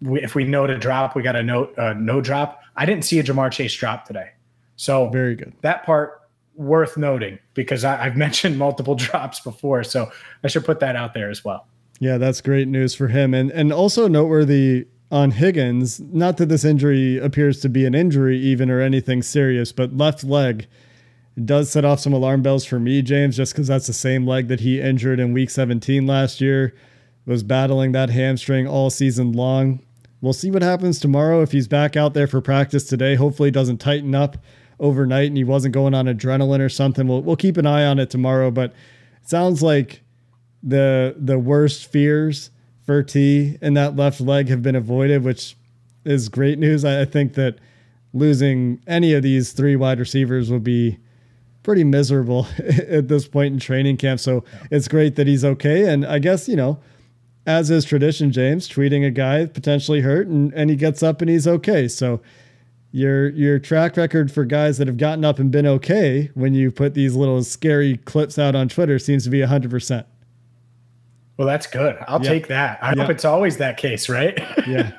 we, 0.00 0.22
if 0.22 0.34
we 0.34 0.44
note 0.44 0.70
a 0.70 0.78
drop, 0.78 1.16
we 1.16 1.22
got 1.22 1.36
a 1.36 1.42
note 1.42 1.76
uh, 1.78 1.94
no 1.94 2.20
drop. 2.20 2.60
I 2.76 2.86
didn't 2.86 3.04
see 3.04 3.18
a 3.18 3.22
Ja'Marr 3.22 3.50
Chase 3.50 3.74
drop 3.74 4.04
today, 4.04 4.30
so 4.76 5.08
very 5.08 5.34
good. 5.34 5.52
That 5.62 5.84
part 5.84 6.20
worth 6.54 6.96
noting 6.96 7.38
because 7.54 7.84
I, 7.84 8.04
I've 8.04 8.16
mentioned 8.26 8.58
multiple 8.58 8.94
drops 8.96 9.40
before, 9.40 9.82
so 9.84 10.10
I 10.44 10.48
should 10.48 10.64
put 10.64 10.80
that 10.80 10.96
out 10.96 11.14
there 11.14 11.30
as 11.30 11.44
well. 11.44 11.66
Yeah, 11.98 12.18
that's 12.18 12.40
great 12.40 12.68
news 12.68 12.94
for 12.94 13.08
him, 13.08 13.32
and 13.32 13.50
and 13.50 13.72
also 13.72 14.08
noteworthy 14.08 14.86
on 15.10 15.30
Higgins. 15.32 16.00
Not 16.00 16.36
that 16.36 16.48
this 16.48 16.64
injury 16.64 17.18
appears 17.18 17.60
to 17.60 17.68
be 17.68 17.86
an 17.86 17.94
injury 17.94 18.38
even 18.38 18.70
or 18.70 18.80
anything 18.80 19.22
serious, 19.22 19.72
but 19.72 19.96
left 19.96 20.24
leg 20.24 20.66
does 21.42 21.70
set 21.70 21.84
off 21.84 22.00
some 22.00 22.12
alarm 22.12 22.42
bells 22.42 22.64
for 22.64 22.80
me, 22.80 23.02
James, 23.02 23.36
just 23.36 23.52
because 23.52 23.68
that's 23.68 23.86
the 23.86 23.92
same 23.92 24.26
leg 24.26 24.48
that 24.48 24.60
he 24.60 24.80
injured 24.80 25.20
in 25.20 25.32
Week 25.32 25.50
17 25.50 26.06
last 26.06 26.40
year. 26.40 26.74
Was 27.26 27.42
battling 27.42 27.92
that 27.92 28.10
hamstring 28.10 28.68
all 28.68 28.88
season 28.88 29.32
long. 29.32 29.80
We'll 30.20 30.32
see 30.32 30.50
what 30.50 30.62
happens 30.62 31.00
tomorrow 31.00 31.42
if 31.42 31.52
he's 31.52 31.66
back 31.66 31.96
out 31.96 32.14
there 32.14 32.28
for 32.28 32.40
practice 32.40 32.84
today. 32.84 33.16
Hopefully, 33.16 33.50
doesn't 33.50 33.78
tighten 33.78 34.14
up 34.14 34.38
overnight 34.78 35.28
and 35.28 35.36
he 35.36 35.44
wasn't 35.44 35.74
going 35.74 35.94
on 35.94 36.06
adrenaline 36.06 36.60
or 36.60 36.68
something. 36.68 37.08
We'll, 37.08 37.22
we'll 37.22 37.36
keep 37.36 37.56
an 37.56 37.66
eye 37.66 37.84
on 37.84 37.98
it 37.98 38.10
tomorrow. 38.10 38.50
But 38.50 38.72
it 39.22 39.28
sounds 39.28 39.62
like 39.62 40.02
the 40.66 41.14
the 41.16 41.38
worst 41.38 41.86
fears 41.86 42.50
for 42.84 43.02
T 43.02 43.56
in 43.62 43.74
that 43.74 43.96
left 43.96 44.20
leg 44.20 44.48
have 44.48 44.62
been 44.62 44.76
avoided, 44.76 45.22
which 45.22 45.56
is 46.04 46.28
great 46.28 46.58
news. 46.58 46.84
I, 46.84 47.02
I 47.02 47.04
think 47.04 47.34
that 47.34 47.58
losing 48.12 48.80
any 48.86 49.12
of 49.12 49.22
these 49.22 49.52
three 49.52 49.76
wide 49.76 49.98
receivers 49.98 50.50
would 50.50 50.64
be 50.64 50.98
pretty 51.62 51.84
miserable 51.84 52.46
at 52.88 53.08
this 53.08 53.26
point 53.28 53.54
in 53.54 53.60
training 53.60 53.96
camp. 53.96 54.20
So 54.20 54.44
it's 54.70 54.88
great 54.88 55.16
that 55.16 55.26
he's 55.26 55.44
okay. 55.44 55.92
And 55.92 56.04
I 56.04 56.18
guess, 56.18 56.48
you 56.48 56.56
know, 56.56 56.78
as 57.46 57.70
is 57.70 57.84
tradition, 57.84 58.32
James, 58.32 58.68
tweeting 58.68 59.06
a 59.06 59.10
guy 59.10 59.46
potentially 59.46 60.00
hurt 60.00 60.26
and, 60.26 60.52
and 60.54 60.70
he 60.70 60.76
gets 60.76 61.02
up 61.02 61.20
and 61.20 61.30
he's 61.30 61.46
okay. 61.46 61.86
So 61.88 62.20
your 62.92 63.28
your 63.30 63.58
track 63.58 63.96
record 63.96 64.32
for 64.32 64.44
guys 64.44 64.78
that 64.78 64.86
have 64.86 64.96
gotten 64.96 65.24
up 65.24 65.38
and 65.38 65.50
been 65.50 65.66
okay 65.66 66.30
when 66.34 66.54
you 66.54 66.70
put 66.70 66.94
these 66.94 67.14
little 67.14 67.42
scary 67.44 67.98
clips 67.98 68.38
out 68.38 68.54
on 68.54 68.68
Twitter 68.68 68.98
seems 68.98 69.24
to 69.24 69.30
be 69.30 69.40
100%. 69.40 70.04
Well, 71.36 71.46
that's 71.46 71.66
good. 71.66 71.96
I'll 72.08 72.20
take 72.20 72.48
that. 72.48 72.78
I 72.82 72.94
hope 72.94 73.10
it's 73.10 73.24
always 73.24 73.58
that 73.58 73.76
case, 73.76 74.08
right? 74.08 74.38
yeah. 74.66 74.92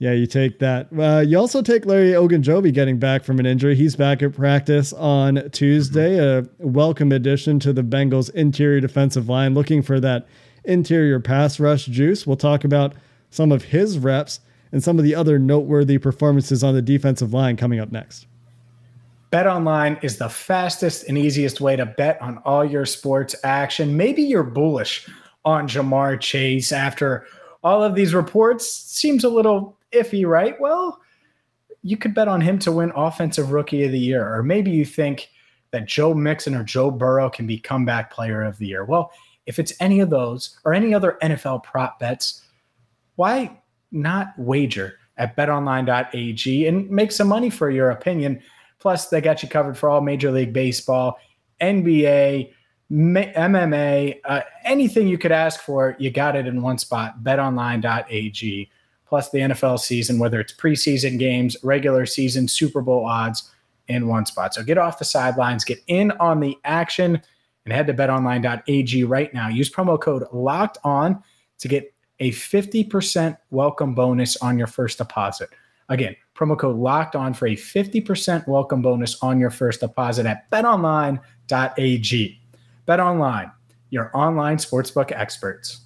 Yeah, 0.00 0.12
you 0.12 0.26
take 0.26 0.58
that. 0.58 0.88
Uh, 0.92 1.20
you 1.20 1.38
also 1.38 1.62
take 1.62 1.86
Larry 1.86 2.10
Ogunjobi 2.10 2.74
getting 2.74 2.98
back 2.98 3.24
from 3.24 3.38
an 3.38 3.46
injury. 3.46 3.74
He's 3.74 3.96
back 3.96 4.22
at 4.22 4.34
practice 4.34 4.92
on 4.92 5.48
Tuesday. 5.50 6.18
A 6.18 6.46
welcome 6.58 7.10
addition 7.10 7.58
to 7.60 7.72
the 7.72 7.82
Bengals' 7.82 8.28
interior 8.34 8.80
defensive 8.80 9.30
line, 9.30 9.54
looking 9.54 9.80
for 9.80 10.00
that 10.00 10.26
interior 10.64 11.20
pass 11.20 11.58
rush 11.58 11.86
juice. 11.86 12.26
We'll 12.26 12.36
talk 12.36 12.64
about 12.64 12.94
some 13.30 13.50
of 13.50 13.64
his 13.64 13.98
reps 13.98 14.40
and 14.72 14.82
some 14.82 14.98
of 14.98 15.04
the 15.04 15.14
other 15.14 15.38
noteworthy 15.38 15.96
performances 15.96 16.62
on 16.62 16.74
the 16.74 16.82
defensive 16.82 17.32
line 17.32 17.56
coming 17.56 17.80
up 17.80 17.90
next. 17.92 18.26
Bet 19.34 19.48
online 19.48 19.98
is 20.00 20.18
the 20.18 20.28
fastest 20.28 21.08
and 21.08 21.18
easiest 21.18 21.60
way 21.60 21.74
to 21.74 21.84
bet 21.84 22.22
on 22.22 22.38
all 22.44 22.64
your 22.64 22.86
sports 22.86 23.34
action. 23.42 23.96
Maybe 23.96 24.22
you're 24.22 24.44
bullish 24.44 25.08
on 25.44 25.66
Ja'Marr 25.66 26.20
Chase 26.20 26.70
after 26.70 27.26
all 27.64 27.82
of 27.82 27.96
these 27.96 28.14
reports. 28.14 28.70
Seems 28.70 29.24
a 29.24 29.28
little 29.28 29.76
iffy, 29.90 30.24
right? 30.24 30.54
Well, 30.60 31.00
you 31.82 31.96
could 31.96 32.14
bet 32.14 32.28
on 32.28 32.40
him 32.42 32.60
to 32.60 32.70
win 32.70 32.92
Offensive 32.94 33.50
Rookie 33.50 33.82
of 33.82 33.90
the 33.90 33.98
Year, 33.98 34.32
or 34.32 34.44
maybe 34.44 34.70
you 34.70 34.84
think 34.84 35.30
that 35.72 35.86
Joe 35.86 36.14
Mixon 36.14 36.54
or 36.54 36.62
Joe 36.62 36.92
Burrow 36.92 37.28
can 37.28 37.44
be 37.44 37.58
Comeback 37.58 38.12
Player 38.12 38.44
of 38.44 38.56
the 38.58 38.68
Year. 38.68 38.84
Well, 38.84 39.10
if 39.46 39.58
it's 39.58 39.72
any 39.80 39.98
of 39.98 40.10
those 40.10 40.60
or 40.64 40.74
any 40.74 40.94
other 40.94 41.18
NFL 41.20 41.64
prop 41.64 41.98
bets, 41.98 42.44
why 43.16 43.60
not 43.90 44.28
wager 44.38 45.00
at 45.16 45.36
betonline.ag 45.36 46.68
and 46.68 46.88
make 46.88 47.10
some 47.10 47.26
money 47.26 47.50
for 47.50 47.68
your 47.68 47.90
opinion? 47.90 48.40
Plus, 48.78 49.08
they 49.08 49.20
got 49.20 49.42
you 49.42 49.48
covered 49.48 49.78
for 49.78 49.88
all 49.88 50.00
Major 50.00 50.30
League 50.30 50.52
Baseball, 50.52 51.18
NBA, 51.60 52.52
MMA, 52.92 54.20
uh, 54.24 54.40
anything 54.64 55.08
you 55.08 55.18
could 55.18 55.32
ask 55.32 55.60
for, 55.60 55.96
you 55.98 56.10
got 56.10 56.36
it 56.36 56.46
in 56.46 56.62
one 56.62 56.78
spot. 56.78 57.22
BetOnline.ag. 57.22 58.70
Plus 59.06 59.30
the 59.30 59.38
NFL 59.38 59.78
season, 59.78 60.18
whether 60.18 60.40
it's 60.40 60.52
preseason 60.52 61.18
games, 61.18 61.56
regular 61.62 62.04
season, 62.06 62.48
Super 62.48 62.80
Bowl 62.80 63.04
odds, 63.04 63.50
in 63.88 64.08
one 64.08 64.26
spot. 64.26 64.54
So 64.54 64.62
get 64.62 64.78
off 64.78 64.98
the 64.98 65.04
sidelines, 65.04 65.64
get 65.64 65.78
in 65.86 66.10
on 66.12 66.40
the 66.40 66.56
action, 66.64 67.20
and 67.64 67.72
head 67.72 67.86
to 67.86 67.94
BetOnline.ag 67.94 69.04
right 69.04 69.32
now. 69.34 69.48
Use 69.48 69.70
promo 69.70 70.00
code 70.00 70.24
Locked 70.32 70.78
On 70.84 71.22
to 71.58 71.68
get 71.68 71.92
a 72.20 72.30
50% 72.30 73.36
welcome 73.50 73.94
bonus 73.94 74.36
on 74.38 74.58
your 74.58 74.66
first 74.66 74.98
deposit. 74.98 75.50
Again, 75.88 76.16
promo 76.34 76.58
code 76.58 76.76
Locked 76.76 77.14
On 77.16 77.32
for 77.32 77.46
a 77.46 77.56
50% 77.56 78.46
welcome 78.48 78.82
bonus 78.82 79.22
on 79.22 79.38
your 79.38 79.50
first 79.50 79.80
deposit 79.80 80.26
at 80.26 80.50
BetOnline.ag. 80.50 82.40
Bet 82.86 83.00
online, 83.00 83.50
your 83.90 84.10
online 84.14 84.56
sportsbook 84.58 85.12
experts. 85.12 85.80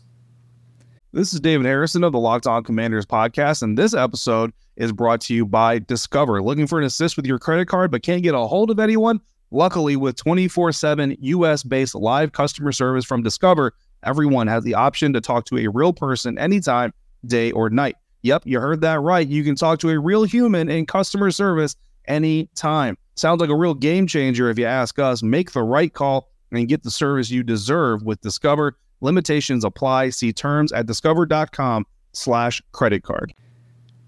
This 1.13 1.33
is 1.33 1.41
David 1.41 1.67
Harrison 1.67 2.05
of 2.05 2.13
the 2.13 2.19
Locked 2.19 2.47
On 2.47 2.63
Commanders 2.63 3.07
podcast, 3.07 3.63
and 3.63 3.79
this 3.79 3.95
episode 3.95 4.53
is 4.77 4.93
brought 4.93 5.21
to 5.23 5.35
you 5.35 5.45
by 5.45 5.79
Discover. 5.81 6.43
Looking 6.43 6.67
for 6.67 6.79
an 6.79 6.85
assist 6.85 7.17
with 7.17 7.27
your 7.27 7.39
credit 7.39 7.67
card 7.69 7.91
but 7.91 8.03
can't 8.03 8.23
get 8.23 8.35
a 8.35 8.39
hold 8.39 8.71
of 8.71 8.79
anyone? 8.79 9.21
Luckily, 9.51 9.97
with 9.97 10.17
24 10.17 10.73
7 10.73 11.17
US 11.21 11.63
based 11.63 11.95
live 11.95 12.33
customer 12.33 12.73
service 12.73 13.05
from 13.05 13.23
Discover, 13.23 13.73
everyone 14.03 14.47
has 14.47 14.65
the 14.65 14.75
option 14.75 15.13
to 15.15 15.21
talk 15.21 15.47
to 15.47 15.59
a 15.59 15.69
real 15.69 15.93
person 15.93 16.39
anytime, 16.39 16.93
day 17.27 17.51
or 17.53 17.71
night. 17.71 17.97
Yep, 18.23 18.43
you 18.47 18.61
heard 18.61 18.81
that 18.81 19.01
right. 19.01 19.27
You 19.27 19.45
can 19.45 19.55
talk 19.55 19.79
to 19.81 19.91
a 19.91 19.99
real 19.99 20.25
human 20.25 20.69
in 20.69 20.87
customer 20.87 21.31
service 21.31 21.77
anytime. 22.07 22.97
Sounds 23.15 23.41
like 23.41 23.51
a 23.51 23.57
real 23.57 23.75
game 23.75 24.07
changer 24.07 24.51
if 24.51 24.59
you 24.59 24.65
ask 24.67 24.99
us. 24.99 25.23
Make 25.23 25.53
the 25.53 25.63
right 25.63 25.93
call 25.93 26.31
and 26.51 26.69
get 26.69 26.83
the 26.83 26.91
service 26.91 27.31
you 27.31 27.43
deserve 27.43 28.03
with 28.03 28.21
Discover. 28.21 28.77
Limitations 29.01 29.65
apply. 29.65 30.11
See 30.11 30.33
terms 30.33 30.73
at 30.73 30.87
discover.com 30.87 31.87
slash 32.13 32.63
credit 32.73 33.03
card. 33.03 33.35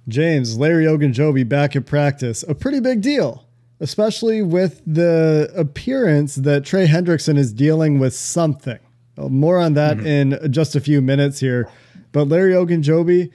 James, 0.09 0.59
Larry 0.59 0.87
Ogunjobi 0.87 1.49
back 1.49 1.77
at 1.77 1.87
practice. 1.87 2.43
A 2.49 2.55
pretty 2.55 2.81
big 2.81 3.01
deal, 3.01 3.47
especially 3.79 4.43
with 4.43 4.83
the 4.87 5.53
appearance 5.57 6.35
that 6.37 6.65
Trey 6.65 6.87
Hendrickson 6.87 7.37
is 7.37 7.53
dealing 7.53 7.99
with 7.99 8.15
something. 8.15 8.79
More 9.17 9.59
on 9.59 9.75
that 9.75 9.99
mm-hmm. 9.99 10.07
in 10.07 10.53
just 10.53 10.75
a 10.75 10.81
few 10.81 11.01
minutes 11.01 11.39
here. 11.39 11.69
But 12.13 12.29
Larry 12.29 12.53
Ogunjobi 12.55 13.31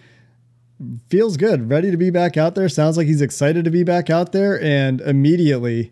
feels 1.09 1.37
good, 1.37 1.69
ready 1.69 1.91
to 1.91 1.97
be 1.97 2.09
back 2.09 2.37
out 2.37 2.55
there. 2.55 2.67
Sounds 2.69 2.97
like 2.97 3.07
he's 3.07 3.21
excited 3.21 3.65
to 3.65 3.71
be 3.71 3.83
back 3.83 4.09
out 4.09 4.31
there. 4.31 4.61
And 4.61 5.01
immediately, 5.01 5.91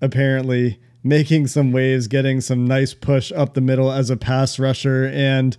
apparently, 0.00 0.80
making 1.02 1.46
some 1.46 1.70
waves, 1.70 2.08
getting 2.08 2.40
some 2.40 2.64
nice 2.64 2.94
push 2.94 3.30
up 3.32 3.54
the 3.54 3.60
middle 3.60 3.92
as 3.92 4.10
a 4.10 4.16
pass 4.16 4.58
rusher. 4.58 5.10
And 5.12 5.56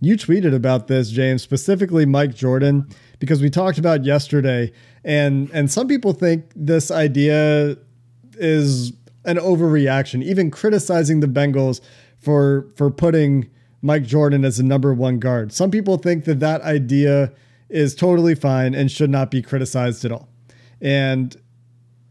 you 0.00 0.16
tweeted 0.16 0.54
about 0.54 0.88
this, 0.88 1.10
James, 1.10 1.42
specifically 1.42 2.06
Mike 2.06 2.34
Jordan, 2.34 2.88
because 3.18 3.40
we 3.40 3.50
talked 3.50 3.78
about 3.78 4.04
yesterday, 4.04 4.72
and 5.04 5.50
and 5.52 5.70
some 5.70 5.88
people 5.88 6.12
think 6.12 6.50
this 6.54 6.90
idea 6.90 7.76
is 8.34 8.92
an 9.24 9.36
overreaction, 9.36 10.22
even 10.22 10.50
criticizing 10.50 11.20
the 11.20 11.26
Bengals 11.26 11.80
for 12.18 12.68
for 12.76 12.90
putting 12.90 13.48
Mike 13.80 14.04
Jordan 14.04 14.44
as 14.44 14.58
the 14.58 14.62
number 14.62 14.92
one 14.92 15.18
guard. 15.18 15.52
Some 15.52 15.70
people 15.70 15.96
think 15.96 16.24
that 16.24 16.40
that 16.40 16.60
idea 16.62 17.32
is 17.68 17.94
totally 17.94 18.34
fine 18.34 18.74
and 18.74 18.90
should 18.90 19.10
not 19.10 19.30
be 19.30 19.42
criticized 19.42 20.04
at 20.04 20.12
all. 20.12 20.28
And 20.80 21.36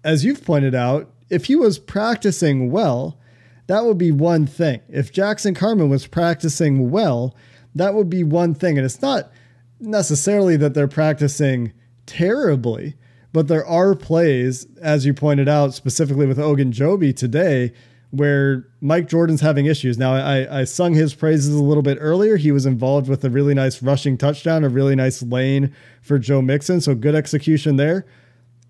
as 0.04 0.26
you've 0.26 0.44
pointed 0.44 0.76
out, 0.76 1.12
if 1.30 1.46
he 1.46 1.56
was 1.56 1.80
practicing 1.80 2.72
well, 2.72 3.20
that 3.68 3.86
would 3.86 3.98
be 3.98 4.12
one 4.12 4.46
thing. 4.46 4.82
If 4.90 5.12
Jackson 5.12 5.56
Carman 5.56 5.90
was 5.90 6.08
practicing 6.08 6.92
well, 6.92 7.36
that 7.74 7.94
would 7.94 8.10
be 8.10 8.24
one 8.24 8.54
thing. 8.54 8.78
And 8.78 8.86
it's 8.86 9.02
not 9.02 9.32
necessarily 9.80 10.58
that 10.58 10.74
they're 10.74 10.88
practicing 10.88 11.74
terribly, 12.06 12.96
but 13.34 13.48
there 13.48 13.66
are 13.66 13.96
plays, 13.96 14.68
as 14.82 15.06
you 15.06 15.14
pointed 15.14 15.50
out, 15.50 15.74
specifically 15.74 16.26
with 16.26 16.38
Ogunjobi 16.38 17.16
today, 17.16 17.74
where 18.18 18.68
Mike 18.82 19.08
Jordan's 19.08 19.42
having 19.42 19.66
issues. 19.66 19.98
Now, 19.98 20.14
I, 20.14 20.62
I 20.62 20.64
sung 20.64 20.94
his 20.94 21.14
praises 21.14 21.54
a 21.54 21.64
little 21.64 21.84
bit 21.84 21.98
earlier. 22.02 22.38
He 22.38 22.52
was 22.52 22.66
involved 22.66 23.08
with 23.08 23.24
a 23.24 23.30
really 23.30 23.54
nice 23.54 23.82
rushing 23.82 24.18
touchdown, 24.18 24.64
a 24.64 24.70
really 24.70 24.96
nice 24.96 25.22
lane 25.22 25.76
for 26.02 26.20
Joe 26.20 26.42
Mixon. 26.42 26.82
So 26.82 26.96
good 26.96 27.16
execution 27.16 27.76
there. 27.76 28.06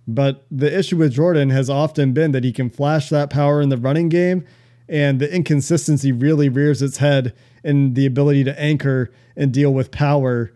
But 0.08 0.46
the 0.52 0.78
issue 0.78 0.98
with 0.98 1.14
Jordan 1.14 1.50
has 1.50 1.70
often 1.70 2.14
been 2.14 2.32
that 2.32 2.44
he 2.44 2.52
can 2.52 2.70
flash 2.70 3.10
that 3.10 3.30
power 3.30 3.62
in 3.62 3.70
the 3.70 3.78
running 3.78 4.10
game, 4.10 4.46
and 4.88 5.20
the 5.20 5.34
inconsistency 5.34 6.12
really 6.12 6.48
rears 6.48 6.82
its 6.82 6.98
head 6.98 7.34
in 7.64 7.96
the 7.96 8.06
ability 8.06 8.44
to 8.44 8.60
anchor 8.60 9.12
and 9.36 9.52
deal 9.52 9.74
with 9.74 9.92
power 9.92 10.52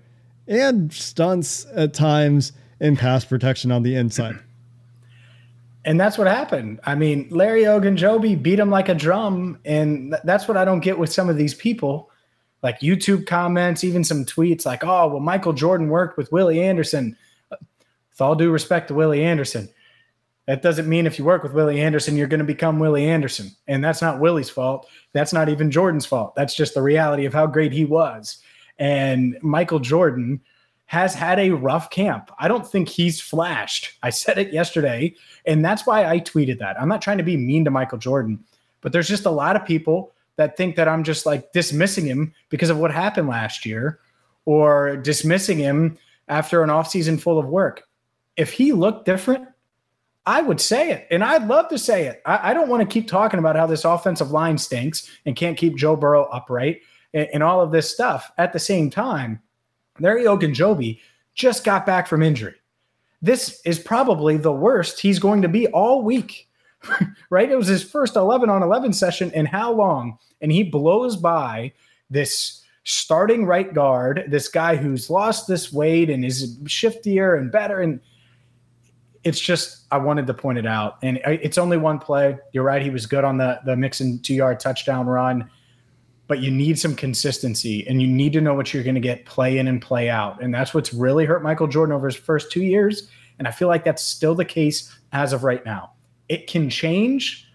and 0.48 0.94
stunts 0.94 1.66
at 1.74 1.94
times 1.94 2.52
in 2.80 2.96
pass 2.96 3.26
protection 3.26 3.72
on 3.72 3.84
the 3.84 3.96
inside. 3.96 4.40
And 5.86 6.00
that's 6.00 6.18
what 6.18 6.28
happened. 6.28 6.80
I 6.84 6.96
mean, 6.96 7.28
Larry 7.32 7.64
Ogunjobi 7.64 8.42
beat 8.42 8.60
him 8.60 8.70
like 8.70 8.90
a 8.90 8.94
drum, 8.94 9.60
and 9.64 10.16
that's 10.24 10.48
what 10.48 10.58
I 10.58 10.66
don't 10.66 10.82
get 10.82 11.00
with 11.00 11.12
some 11.12 11.30
of 11.30 11.38
these 11.38 11.54
people, 11.54 12.12
like 12.62 12.82
YouTube 12.82 13.26
comments, 13.26 13.84
even 13.84 14.04
some 14.04 14.26
tweets 14.26 14.66
like, 14.66 14.84
"Oh, 14.84 15.08
well, 15.08 15.20
Michael 15.22 15.54
Jordan 15.54 15.90
worked 15.90 16.18
with 16.18 16.32
Willie 16.32 16.62
Anderson." 16.62 17.16
With 17.50 18.22
all 18.22 18.36
due 18.36 18.52
respect 18.52 18.90
to 18.90 18.94
Willie 18.94 19.24
Anderson, 19.24 19.70
that 20.46 20.62
doesn't 20.62 20.90
mean 20.90 21.06
if 21.06 21.18
you 21.18 21.24
work 21.24 21.44
with 21.44 21.54
Willie 21.54 21.80
Anderson, 21.80 22.18
you're 22.18 22.28
going 22.28 22.40
to 22.40 22.44
become 22.44 22.80
Willie 22.80 23.08
Anderson. 23.08 23.52
And 23.68 23.82
that's 23.82 24.02
not 24.02 24.20
Willie's 24.20 24.50
fault. 24.50 24.88
That's 25.14 25.32
not 25.32 25.48
even 25.48 25.72
Jordan's 25.72 26.06
fault. 26.06 26.36
That's 26.36 26.56
just 26.56 26.74
the 26.74 26.82
reality 26.82 27.26
of 27.26 27.34
how 27.34 27.48
great 27.48 27.72
he 27.72 27.86
was. 27.86 28.40
And 28.80 29.38
Michael 29.42 29.80
Jordan 29.80 30.42
has 30.90 31.14
had 31.14 31.38
a 31.38 31.52
rough 31.52 31.92
camp. 31.92 32.32
I 32.40 32.48
don't 32.48 32.66
think 32.66 32.90
he's 32.90 33.22
flashed. 33.22 33.94
I 34.02 34.10
said 34.10 34.40
it 34.40 34.52
yesterday. 34.52 35.14
And 35.46 35.64
that's 35.64 35.86
why 35.86 36.06
I 36.06 36.20
tweeted 36.20 36.58
that. 36.58 36.82
I'm 36.82 36.90
not 36.90 37.02
trying 37.02 37.20
to 37.20 37.24
be 37.24 37.38
mean 37.38 37.64
to 37.66 37.72
Michael 37.72 38.00
Jordan, 38.00 38.44
but 38.82 38.92
there's 38.92 39.08
just 39.08 39.28
a 39.28 39.32
lot 39.32 39.56
of 39.56 39.64
people 39.66 40.14
that 40.38 40.58
think 40.58 40.76
that 40.78 40.88
I'm 40.88 41.04
just 41.04 41.28
like 41.28 41.52
dismissing 41.52 42.06
him 42.06 42.34
because 42.50 42.72
of 42.72 42.80
what 42.80 42.92
happened 42.92 43.28
last 43.28 43.68
year 43.68 44.00
or 44.46 44.98
dismissing 44.98 45.60
him 45.60 45.96
after 46.28 46.64
an 46.64 46.72
offseason 46.72 47.22
full 47.22 47.38
of 47.38 47.46
work 47.46 47.88
if 48.36 48.52
he 48.52 48.72
looked 48.72 49.06
different, 49.06 49.48
I 50.26 50.42
would 50.42 50.60
say 50.60 50.92
it. 50.92 51.08
And 51.12 51.24
I'd 51.24 51.48
love 51.48 51.68
to 51.70 51.78
say 51.78 52.08
it. 52.08 52.22
I, 52.26 52.50
I 52.50 52.54
don't 52.54 52.70
want 52.70 52.82
to 52.82 52.92
keep 52.92 53.08
talking 53.08 53.38
about 53.38 53.58
how 53.58 53.68
this 53.68 53.86
offensive 53.86 54.32
line 54.32 54.58
stinks 54.58 55.08
and 55.26 55.36
can't 55.36 55.58
keep 55.58 55.76
Joe 55.76 55.96
Burrow 55.96 56.24
upright 56.32 56.82
and, 57.14 57.28
and 57.34 57.44
all 57.44 57.62
of 57.62 57.72
this 57.72 57.92
stuff. 57.92 58.32
At 58.38 58.54
the 58.54 58.60
same 58.60 58.90
time, 58.90 59.42
Larry 60.00 60.24
Ogunjobi 60.24 61.00
just 61.34 61.64
got 61.64 61.86
back 61.86 62.08
from 62.08 62.22
injury. 62.22 62.56
This 63.22 63.62
is 63.66 63.80
probably 63.80 64.38
the 64.38 64.52
worst 64.52 65.00
he's 65.00 65.20
going 65.20 65.42
to 65.42 65.50
be 65.50 65.68
all 65.68 66.02
week. 66.04 66.48
right? 67.30 67.52
It 67.52 67.58
was 67.58 67.68
his 67.68 67.84
first 67.84 68.16
11 68.16 68.50
on 68.50 68.64
11 68.64 68.94
session 68.94 69.32
in 69.32 69.46
how 69.46 69.72
long? 69.72 70.18
And 70.42 70.52
he 70.52 70.64
blows 70.64 71.18
by 71.18 71.74
this 72.10 72.64
starting 72.86 73.46
right 73.46 73.74
guard, 73.74 74.26
this 74.30 74.48
guy 74.48 74.76
who's 74.76 75.10
lost 75.10 75.48
this 75.48 75.74
weight 75.74 76.10
and 76.10 76.24
is 76.24 76.58
shiftier 76.60 77.38
and 77.38 77.52
better. 77.52 77.82
And 77.82 78.00
it's 79.24 79.40
just 79.40 79.86
I 79.92 79.98
wanted 79.98 80.28
to 80.28 80.34
point 80.34 80.58
it 80.58 80.66
out, 80.66 80.98
and 81.04 81.20
it's 81.26 81.58
only 81.58 81.78
one 81.78 82.00
play. 82.00 82.38
You're 82.54 82.64
right; 82.64 82.82
he 82.82 82.90
was 82.90 83.06
good 83.06 83.24
on 83.24 83.38
the 83.38 83.60
the 83.66 83.76
Mixon 83.76 84.20
two 84.20 84.34
yard 84.34 84.60
touchdown 84.60 85.08
run, 85.08 85.50
but 86.30 86.40
you 86.40 86.52
need 86.52 86.78
some 86.78 86.96
consistency, 86.96 87.86
and 87.88 88.04
you 88.04 88.08
need 88.08 88.32
to 88.34 88.40
know 88.40 88.54
what 88.54 88.72
you're 88.72 88.84
going 88.84 88.94
to 88.94 89.02
get 89.02 89.26
play 89.26 89.58
in 89.58 89.68
and 89.68 89.82
play 89.82 90.10
out, 90.10 90.42
and 90.42 90.54
that's 90.54 90.76
what's 90.76 90.94
really 90.94 91.26
hurt 91.26 91.42
Michael 91.42 91.68
Jordan 91.68 91.94
over 91.94 92.06
his 92.06 92.16
first 92.16 92.52
two 92.52 92.62
years, 92.62 93.10
and 93.40 93.48
I 93.48 93.52
feel 93.52 93.68
like 93.68 93.84
that's 93.84 94.04
still 94.04 94.36
the 94.36 94.46
case 94.46 94.96
as 95.12 95.34
of 95.34 95.44
right 95.44 95.66
now. 95.66 95.94
It 96.30 96.46
can 96.46 96.70
change, 96.70 97.50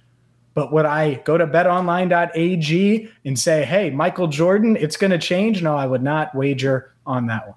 but 0.54 0.72
would 0.72 0.86
I 0.86 1.14
go 1.24 1.38
to 1.38 1.46
BetOnline.ag 1.46 3.10
and 3.24 3.38
say, 3.38 3.64
"Hey, 3.64 3.90
Michael 3.90 4.26
Jordan, 4.26 4.76
it's 4.76 4.96
going 4.96 5.12
to 5.12 5.18
change"? 5.18 5.62
No, 5.62 5.76
I 5.76 5.86
would 5.86 6.02
not 6.02 6.34
wager 6.34 6.92
on 7.06 7.26
that 7.28 7.46
one. 7.46 7.56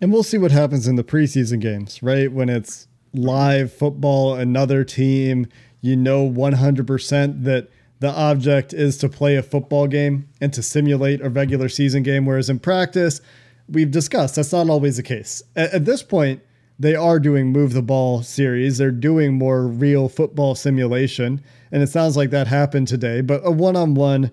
And 0.00 0.12
we'll 0.12 0.24
see 0.24 0.38
what 0.38 0.50
happens 0.50 0.88
in 0.88 0.96
the 0.96 1.04
preseason 1.04 1.60
games, 1.60 2.02
right? 2.02 2.32
When 2.32 2.48
it's 2.48 2.88
live 3.14 3.72
football, 3.72 4.34
another 4.34 4.82
team, 4.82 5.46
you 5.80 5.94
know 5.94 6.28
100% 6.28 7.44
that 7.44 7.68
the 8.00 8.10
object 8.10 8.72
is 8.72 8.96
to 8.98 9.08
play 9.08 9.36
a 9.36 9.42
football 9.42 9.86
game 9.86 10.28
and 10.40 10.52
to 10.54 10.62
simulate 10.62 11.20
a 11.20 11.28
regular 11.28 11.68
season 11.68 12.02
game. 12.02 12.26
Whereas 12.26 12.50
in 12.50 12.58
practice, 12.58 13.20
we've 13.68 13.90
discussed 13.90 14.36
that's 14.36 14.52
not 14.52 14.68
always 14.68 14.96
the 14.96 15.02
case. 15.02 15.42
At, 15.54 15.72
at 15.72 15.84
this 15.84 16.02
point, 16.02 16.42
they 16.78 16.94
are 16.94 17.20
doing 17.20 17.52
move 17.52 17.74
the 17.74 17.82
ball 17.82 18.22
series. 18.22 18.78
They're 18.78 18.90
doing 18.90 19.34
more 19.34 19.66
real 19.66 20.08
football 20.08 20.54
simulation, 20.54 21.42
and 21.70 21.82
it 21.82 21.88
sounds 21.88 22.16
like 22.16 22.30
that 22.30 22.46
happened 22.46 22.88
today. 22.88 23.20
But 23.20 23.42
a 23.44 23.50
one 23.50 23.76
on 23.76 23.94
one 23.94 24.30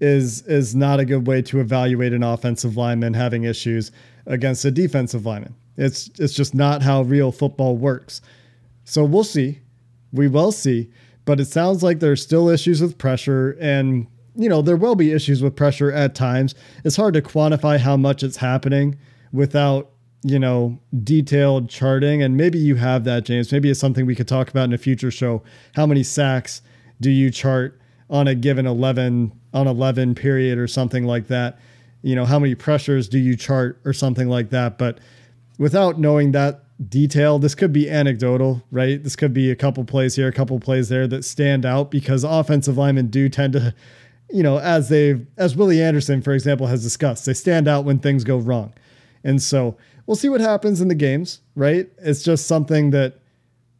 is 0.00 0.42
is 0.42 0.76
not 0.76 1.00
a 1.00 1.04
good 1.04 1.26
way 1.26 1.42
to 1.42 1.58
evaluate 1.58 2.12
an 2.12 2.22
offensive 2.22 2.76
lineman 2.76 3.14
having 3.14 3.42
issues 3.42 3.90
against 4.26 4.64
a 4.64 4.70
defensive 4.70 5.26
lineman. 5.26 5.56
It's 5.76 6.08
it's 6.20 6.34
just 6.34 6.54
not 6.54 6.82
how 6.82 7.02
real 7.02 7.32
football 7.32 7.76
works. 7.76 8.20
So 8.84 9.04
we'll 9.04 9.24
see. 9.24 9.58
We 10.12 10.28
will 10.28 10.52
see. 10.52 10.90
But 11.28 11.40
it 11.40 11.44
sounds 11.44 11.82
like 11.82 12.00
there's 12.00 12.22
still 12.22 12.48
issues 12.48 12.80
with 12.80 12.96
pressure 12.96 13.54
and 13.60 14.06
you 14.34 14.48
know, 14.48 14.62
there 14.62 14.78
will 14.78 14.94
be 14.94 15.12
issues 15.12 15.42
with 15.42 15.56
pressure 15.56 15.92
at 15.92 16.14
times. 16.14 16.54
It's 16.84 16.96
hard 16.96 17.12
to 17.12 17.20
quantify 17.20 17.78
how 17.78 17.98
much 17.98 18.22
it's 18.22 18.38
happening 18.38 18.96
without, 19.30 19.90
you 20.22 20.38
know, 20.38 20.78
detailed 21.04 21.68
charting. 21.68 22.22
And 22.22 22.38
maybe 22.38 22.56
you 22.56 22.76
have 22.76 23.04
that, 23.04 23.26
James. 23.26 23.52
Maybe 23.52 23.68
it's 23.68 23.78
something 23.78 24.06
we 24.06 24.14
could 24.14 24.26
talk 24.26 24.48
about 24.48 24.64
in 24.64 24.72
a 24.72 24.78
future 24.78 25.10
show. 25.10 25.42
How 25.74 25.84
many 25.84 26.02
sacks 26.02 26.62
do 26.98 27.10
you 27.10 27.30
chart 27.30 27.78
on 28.08 28.26
a 28.26 28.34
given 28.34 28.66
11 28.66 29.30
on 29.52 29.66
11 29.66 30.14
period 30.14 30.56
or 30.56 30.66
something 30.66 31.04
like 31.04 31.26
that? 31.26 31.58
You 32.00 32.16
know, 32.16 32.24
how 32.24 32.38
many 32.38 32.54
pressures 32.54 33.06
do 33.06 33.18
you 33.18 33.36
chart 33.36 33.82
or 33.84 33.92
something 33.92 34.30
like 34.30 34.48
that? 34.48 34.78
But 34.78 34.98
without 35.58 36.00
knowing 36.00 36.32
that 36.32 36.64
detail, 36.86 37.38
this 37.38 37.54
could 37.54 37.72
be 37.72 37.90
anecdotal, 37.90 38.62
right? 38.70 39.02
This 39.02 39.16
could 39.16 39.32
be 39.32 39.50
a 39.50 39.56
couple 39.56 39.84
plays 39.84 40.16
here, 40.16 40.28
a 40.28 40.32
couple 40.32 40.58
plays 40.60 40.88
there 40.88 41.06
that 41.08 41.24
stand 41.24 41.66
out 41.66 41.90
because 41.90 42.24
offensive 42.24 42.78
linemen 42.78 43.08
do 43.08 43.28
tend 43.28 43.54
to 43.54 43.74
you 44.30 44.42
know, 44.42 44.58
as 44.58 44.88
they 44.88 45.20
as 45.36 45.56
Willie 45.56 45.82
Anderson, 45.82 46.22
for 46.22 46.32
example, 46.32 46.66
has 46.66 46.82
discussed, 46.82 47.26
they 47.26 47.34
stand 47.34 47.66
out 47.66 47.84
when 47.84 47.98
things 47.98 48.24
go 48.24 48.36
wrong. 48.36 48.72
And 49.24 49.42
so 49.42 49.76
we'll 50.06 50.16
see 50.16 50.28
what 50.28 50.40
happens 50.40 50.80
in 50.80 50.88
the 50.88 50.94
games, 50.94 51.40
right? 51.54 51.88
It's 51.98 52.22
just 52.22 52.46
something 52.46 52.90
that 52.90 53.18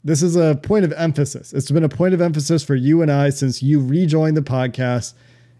this 0.05 0.23
is 0.23 0.37
a 0.37 0.59
point 0.63 0.85
of 0.85 0.93
emphasis. 0.93 1.53
It's 1.53 1.71
been 1.71 1.85
a 1.85 1.89
point 1.89 2.15
of 2.15 2.21
emphasis 2.21 2.65
for 2.65 2.75
you 2.75 3.03
and 3.03 3.11
I 3.11 3.31
since 3.31 3.63
you 3.63 3.81
rejoined 3.85 4.37
the 4.37 4.43
podcast 4.43 5.15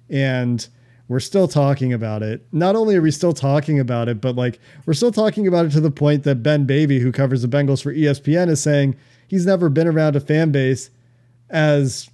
and 0.09 0.67
we're 1.09 1.21
still 1.21 1.49
talking 1.49 1.93
about 1.93 2.23
it. 2.23 2.47
Not 2.53 2.77
only 2.77 2.95
are 2.95 3.01
we 3.01 3.11
still 3.11 3.33
talking 3.33 3.81
about 3.81 4.09
it, 4.09 4.21
but 4.21 4.37
like 4.37 4.61
we're 4.85 4.95
still 4.95 5.11
talking 5.11 5.47
about 5.47 5.67
it 5.67 5.73
to 5.73 5.81
the 5.81 5.91
point 5.91 6.25
that 6.25 6.43
Ben 6.43 6.67
Baby, 6.67 7.01
who 7.01 7.11
covers 7.11 7.43
the 7.43 7.49
Bengals 7.49 7.83
for 7.83 7.93
ESPN, 7.93 8.49
is 8.49 8.63
saying 8.63 8.95
he's 9.27 9.47
never 9.47 9.71
been 9.71 9.89
around 9.89 10.17
a 10.17 10.21
fan 10.21 10.53
base 10.53 10.91
as 11.49 12.11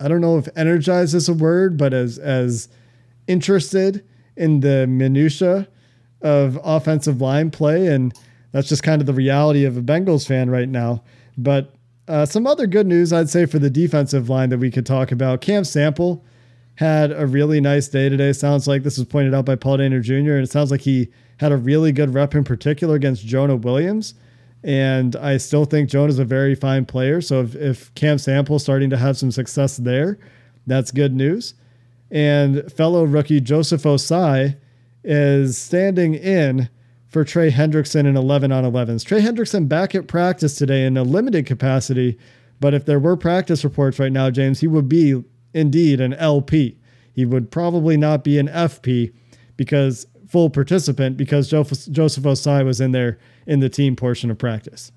I 0.00 0.08
don't 0.08 0.20
know 0.20 0.36
if 0.36 0.48
energized 0.56 1.14
is 1.14 1.28
a 1.28 1.32
word, 1.32 1.76
but 1.76 1.94
as 1.94 2.18
as 2.18 2.68
interested 3.28 4.04
in 4.36 4.60
the 4.60 4.86
minutia 4.88 5.68
of 6.22 6.58
offensive 6.64 7.20
line 7.20 7.50
play, 7.52 7.86
and 7.86 8.12
that's 8.50 8.68
just 8.68 8.82
kind 8.82 9.00
of 9.00 9.06
the 9.06 9.12
reality 9.12 9.64
of 9.64 9.76
a 9.76 9.82
Bengals 9.82 10.26
fan 10.26 10.50
right 10.50 10.68
now. 10.68 11.04
But 11.38 11.74
uh, 12.08 12.26
some 12.26 12.48
other 12.48 12.66
good 12.66 12.86
news, 12.86 13.12
I'd 13.12 13.30
say, 13.30 13.46
for 13.46 13.60
the 13.60 13.70
defensive 13.70 14.28
line 14.28 14.48
that 14.48 14.58
we 14.58 14.72
could 14.72 14.86
talk 14.86 15.12
about. 15.12 15.40
Cam 15.40 15.62
Sample 15.62 16.24
had 16.76 17.12
a 17.12 17.26
really 17.26 17.60
nice 17.60 17.88
day 17.88 18.08
today. 18.08 18.32
Sounds 18.32 18.66
like 18.66 18.82
this 18.82 18.98
was 18.98 19.06
pointed 19.06 19.34
out 19.34 19.44
by 19.44 19.56
Paul 19.56 19.78
Dehner 19.78 20.02
Jr., 20.02 20.32
and 20.32 20.42
it 20.42 20.50
sounds 20.50 20.70
like 20.70 20.80
he 20.80 21.08
had 21.38 21.52
a 21.52 21.56
really 21.56 21.92
good 21.92 22.14
rep 22.14 22.34
in 22.34 22.44
particular 22.44 22.94
against 22.94 23.26
Jonah 23.26 23.56
Williams. 23.56 24.14
And 24.64 25.16
I 25.16 25.38
still 25.38 25.64
think 25.64 25.90
Jonah's 25.90 26.18
a 26.18 26.24
very 26.24 26.54
fine 26.54 26.86
player. 26.86 27.20
So 27.20 27.42
if, 27.42 27.54
if 27.56 27.94
Cam 27.94 28.18
Sample's 28.18 28.62
starting 28.62 28.90
to 28.90 28.96
have 28.96 29.16
some 29.16 29.32
success 29.32 29.76
there, 29.76 30.18
that's 30.66 30.92
good 30.92 31.14
news. 31.14 31.54
And 32.10 32.70
fellow 32.72 33.04
rookie 33.04 33.40
Joseph 33.40 33.82
Ossai 33.82 34.56
is 35.02 35.58
standing 35.58 36.14
in 36.14 36.68
for 37.08 37.24
Trey 37.24 37.50
Hendrickson 37.50 38.06
in 38.06 38.16
11 38.16 38.52
on 38.52 38.64
11s. 38.64 39.04
Trey 39.04 39.20
Hendrickson 39.20 39.68
back 39.68 39.94
at 39.94 40.06
practice 40.06 40.54
today 40.56 40.86
in 40.86 40.96
a 40.96 41.02
limited 41.02 41.44
capacity, 41.44 42.18
but 42.60 42.72
if 42.72 42.86
there 42.86 43.00
were 43.00 43.16
practice 43.16 43.64
reports 43.64 43.98
right 43.98 44.12
now, 44.12 44.30
James, 44.30 44.60
he 44.60 44.66
would 44.66 44.88
be 44.88 45.22
indeed 45.54 46.00
an 46.00 46.14
LP. 46.14 46.78
He 47.14 47.24
would 47.24 47.50
probably 47.50 47.96
not 47.96 48.24
be 48.24 48.38
an 48.38 48.48
FP 48.48 49.12
because 49.56 50.06
full 50.28 50.48
participant 50.48 51.16
because 51.16 51.50
Joseph 51.50 52.24
Ossai 52.24 52.64
was 52.64 52.80
in 52.80 52.92
there 52.92 53.18
in 53.46 53.60
the 53.60 53.68
team 53.68 53.96
portion 53.96 54.30
of 54.30 54.38
practice. 54.38 54.92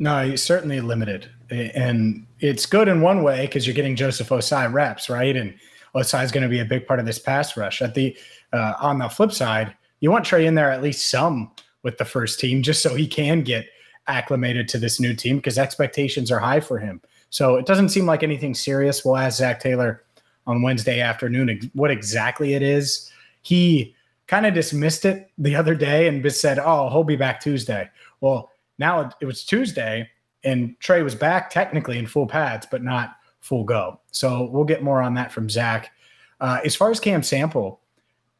No, 0.00 0.26
he's 0.28 0.42
certainly 0.42 0.80
limited. 0.80 1.30
And 1.50 2.26
it's 2.40 2.66
good 2.66 2.88
in 2.88 3.00
one 3.00 3.22
way 3.22 3.46
because 3.46 3.66
you're 3.66 3.74
getting 3.74 3.96
Joseph 3.96 4.28
Ossai 4.30 4.72
reps, 4.72 5.08
right? 5.08 5.36
And 5.36 5.54
Ossai 5.94 6.24
is 6.24 6.32
going 6.32 6.42
to 6.42 6.48
be 6.48 6.60
a 6.60 6.64
big 6.64 6.86
part 6.86 6.98
of 6.98 7.06
this 7.06 7.18
pass 7.18 7.56
rush. 7.56 7.82
At 7.82 7.94
the 7.94 8.16
uh, 8.52 8.74
on 8.80 8.98
the 8.98 9.08
flip 9.08 9.30
side, 9.30 9.74
you 10.00 10.10
want 10.10 10.24
Trey 10.24 10.46
in 10.46 10.54
there 10.54 10.70
at 10.70 10.82
least 10.82 11.10
some 11.10 11.52
with 11.82 11.98
the 11.98 12.04
first 12.04 12.40
team 12.40 12.62
just 12.62 12.82
so 12.82 12.94
he 12.94 13.06
can 13.06 13.42
get 13.42 13.66
acclimated 14.06 14.68
to 14.68 14.78
this 14.78 14.98
new 14.98 15.14
team 15.14 15.36
because 15.36 15.58
expectations 15.58 16.30
are 16.32 16.38
high 16.38 16.60
for 16.60 16.78
him. 16.78 17.00
So 17.30 17.56
it 17.56 17.66
doesn't 17.66 17.90
seem 17.90 18.06
like 18.06 18.22
anything 18.22 18.54
serious. 18.54 19.04
We'll 19.04 19.16
ask 19.16 19.38
Zac 19.38 19.60
Taylor 19.60 20.04
on 20.46 20.62
Wednesday 20.62 21.00
afternoon 21.00 21.70
what 21.74 21.90
exactly 21.90 22.54
it 22.54 22.62
is. 22.62 23.10
He 23.42 23.94
kind 24.26 24.46
of 24.46 24.54
dismissed 24.54 25.04
it 25.04 25.30
the 25.38 25.56
other 25.56 25.74
day 25.74 26.08
and 26.08 26.22
just 26.22 26.40
said, 26.40 26.58
"Oh, 26.58 26.90
he'll 26.90 27.04
be 27.04 27.16
back 27.16 27.40
Tuesday." 27.40 27.88
Well, 28.20 28.50
now 28.78 29.10
it, 29.20 29.24
was 29.24 29.44
Tuesday, 29.44 30.08
and 30.44 30.78
Trey 30.80 31.02
was 31.02 31.14
back 31.14 31.50
technically 31.50 31.98
in 31.98 32.06
full 32.06 32.26
pads, 32.26 32.66
but 32.70 32.82
not 32.82 33.16
full 33.40 33.64
go. 33.64 34.00
So 34.10 34.48
we'll 34.50 34.64
get 34.64 34.82
more 34.82 35.00
on 35.00 35.14
that 35.14 35.32
from 35.32 35.48
Zac. 35.48 35.92
Uh, 36.40 36.60
as 36.64 36.74
far 36.74 36.90
as 36.90 36.98
Cam 36.98 37.22
Sample, 37.22 37.80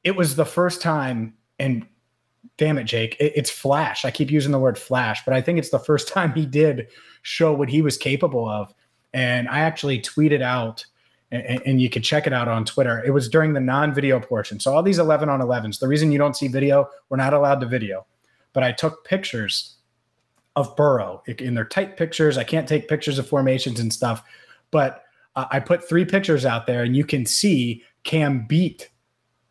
it 0.02 0.16
was 0.16 0.34
the 0.34 0.44
first 0.44 0.80
time, 0.80 1.34
and 1.58 1.86
damn 2.56 2.78
it, 2.78 2.84
Jake, 2.84 3.16
it, 3.20 3.32
it's 3.36 3.50
flash. 3.50 4.04
I 4.04 4.10
keep 4.10 4.30
using 4.30 4.52
the 4.52 4.58
word 4.58 4.78
flash, 4.78 5.22
but 5.24 5.34
I 5.34 5.40
think 5.40 5.58
it's 5.58 5.70
the 5.70 5.78
first 5.78 6.08
time 6.12 6.32
he 6.32 6.46
did 6.46 6.88
show 7.22 7.52
what 7.52 7.68
he 7.68 7.82
was 7.82 7.96
capable 7.96 8.48
of. 8.48 8.74
And 9.12 9.48
I 9.48 9.60
actually 9.60 10.00
tweeted 10.00 10.42
out 10.42 10.84
and, 11.32 11.62
and, 11.64 11.80
you 11.80 11.88
could 11.88 12.02
check 12.02 12.26
it 12.26 12.32
out 12.32 12.48
on 12.48 12.64
Twitter. 12.64 13.04
It 13.04 13.10
was 13.10 13.28
during 13.28 13.52
the 13.52 13.60
non-video 13.60 14.18
portion. 14.18 14.58
So 14.58 14.74
all 14.74 14.82
these 14.82 14.98
11 14.98 15.28
on 15.28 15.40
11s. 15.40 15.78
The 15.78 15.86
reason 15.86 16.10
you 16.10 16.18
don't 16.18 16.36
see 16.36 16.48
video, 16.48 16.88
we're 17.08 17.18
not 17.18 17.32
allowed 17.32 17.60
to 17.60 17.66
video, 17.66 18.04
but 18.52 18.64
I 18.64 18.72
took 18.72 19.04
pictures 19.04 19.76
of 20.56 20.74
Burrow 20.74 21.22
in 21.26 21.54
their 21.54 21.64
tight 21.64 21.96
pictures. 21.96 22.36
I 22.36 22.42
can't 22.42 22.68
take 22.68 22.88
pictures 22.88 23.18
of 23.18 23.28
formations 23.28 23.78
and 23.78 23.92
stuff, 23.92 24.24
but 24.72 25.04
I 25.36 25.60
put 25.60 25.88
three 25.88 26.04
pictures 26.04 26.44
out 26.44 26.66
there, 26.66 26.82
and 26.82 26.96
you 26.96 27.04
can 27.04 27.24
see 27.24 27.84
Cam 28.02 28.46
beat 28.46 28.90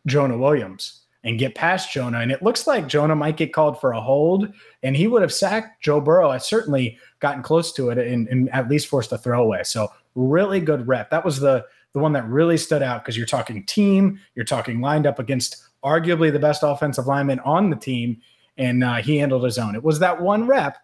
Jonah 0.06 0.36
Williams 0.36 0.99
and 1.24 1.38
get 1.38 1.54
past 1.54 1.92
Jonah. 1.92 2.20
And 2.20 2.32
it 2.32 2.42
looks 2.42 2.66
like 2.66 2.88
Jonah 2.88 3.14
might 3.14 3.36
get 3.36 3.52
called 3.52 3.80
for 3.80 3.92
a 3.92 4.00
hold, 4.00 4.52
and 4.82 4.96
he 4.96 5.06
would 5.06 5.22
have 5.22 5.32
sacked 5.32 5.82
Joe 5.82 6.00
Burrow. 6.00 6.30
I 6.30 6.38
certainly 6.38 6.98
gotten 7.20 7.42
close 7.42 7.72
to 7.74 7.90
it 7.90 7.98
and, 7.98 8.26
and 8.28 8.48
at 8.50 8.68
least 8.68 8.88
forced 8.88 9.12
a 9.12 9.18
throwaway. 9.18 9.62
So 9.64 9.92
really 10.14 10.60
good 10.60 10.88
rep. 10.88 11.10
That 11.10 11.24
was 11.24 11.40
the 11.40 11.66
the 11.92 11.98
one 11.98 12.12
that 12.12 12.26
really 12.28 12.56
stood 12.56 12.82
out 12.82 13.02
because 13.02 13.16
you're 13.16 13.26
talking 13.26 13.64
team, 13.66 14.20
you're 14.36 14.44
talking 14.44 14.80
lined 14.80 15.06
up 15.06 15.18
against 15.18 15.64
arguably 15.84 16.32
the 16.32 16.38
best 16.38 16.62
offensive 16.62 17.06
lineman 17.06 17.40
on 17.40 17.68
the 17.70 17.76
team, 17.76 18.20
and 18.56 18.84
uh, 18.84 18.96
he 18.96 19.18
handled 19.18 19.44
his 19.44 19.58
own. 19.58 19.74
It 19.74 19.82
was 19.82 19.98
that 19.98 20.20
one 20.20 20.46
rep, 20.46 20.78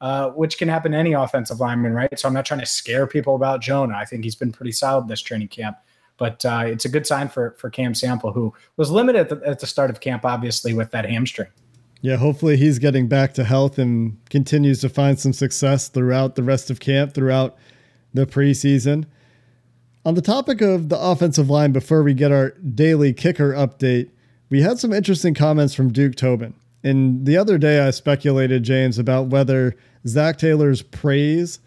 uh, 0.00 0.30
which 0.30 0.58
can 0.58 0.68
happen 0.68 0.92
to 0.92 0.98
any 0.98 1.14
offensive 1.14 1.58
lineman, 1.58 1.94
right? 1.94 2.16
So 2.18 2.28
I'm 2.28 2.34
not 2.34 2.46
trying 2.46 2.60
to 2.60 2.66
scare 2.66 3.06
people 3.06 3.34
about 3.34 3.60
Jonah. 3.60 3.96
I 3.96 4.04
think 4.04 4.22
he's 4.22 4.36
been 4.36 4.52
pretty 4.52 4.72
solid 4.72 5.08
this 5.08 5.20
training 5.20 5.48
camp. 5.48 5.78
But 6.22 6.44
uh, 6.44 6.62
it's 6.66 6.84
a 6.84 6.88
good 6.88 7.04
sign 7.04 7.28
for 7.28 7.56
for 7.58 7.68
Cam 7.68 7.96
Sample, 7.96 8.32
who 8.32 8.54
was 8.76 8.92
limited 8.92 9.22
at 9.22 9.28
the, 9.28 9.44
at 9.44 9.58
the 9.58 9.66
start 9.66 9.90
of 9.90 9.98
camp, 9.98 10.24
obviously 10.24 10.72
with 10.72 10.92
that 10.92 11.04
hamstring. 11.04 11.48
Yeah, 12.00 12.14
hopefully 12.14 12.56
he's 12.56 12.78
getting 12.78 13.08
back 13.08 13.34
to 13.34 13.42
health 13.42 13.76
and 13.76 14.16
continues 14.30 14.80
to 14.82 14.88
find 14.88 15.18
some 15.18 15.32
success 15.32 15.88
throughout 15.88 16.36
the 16.36 16.44
rest 16.44 16.70
of 16.70 16.78
camp, 16.78 17.12
throughout 17.12 17.56
the 18.14 18.24
preseason. 18.24 19.06
On 20.04 20.14
the 20.14 20.22
topic 20.22 20.60
of 20.60 20.90
the 20.90 21.00
offensive 21.00 21.50
line, 21.50 21.72
before 21.72 22.04
we 22.04 22.14
get 22.14 22.30
our 22.30 22.50
daily 22.50 23.12
kicker 23.12 23.52
update, 23.52 24.08
we 24.48 24.62
had 24.62 24.78
some 24.78 24.92
interesting 24.92 25.34
comments 25.34 25.74
from 25.74 25.92
Duke 25.92 26.14
Tobin. 26.14 26.54
And 26.84 27.26
the 27.26 27.36
other 27.36 27.58
day, 27.58 27.80
I 27.80 27.90
speculated, 27.90 28.62
James, 28.62 28.96
about 28.96 29.26
whether 29.26 29.74
Zac 30.06 30.38
Taylor's 30.38 30.82
praise 30.82 31.58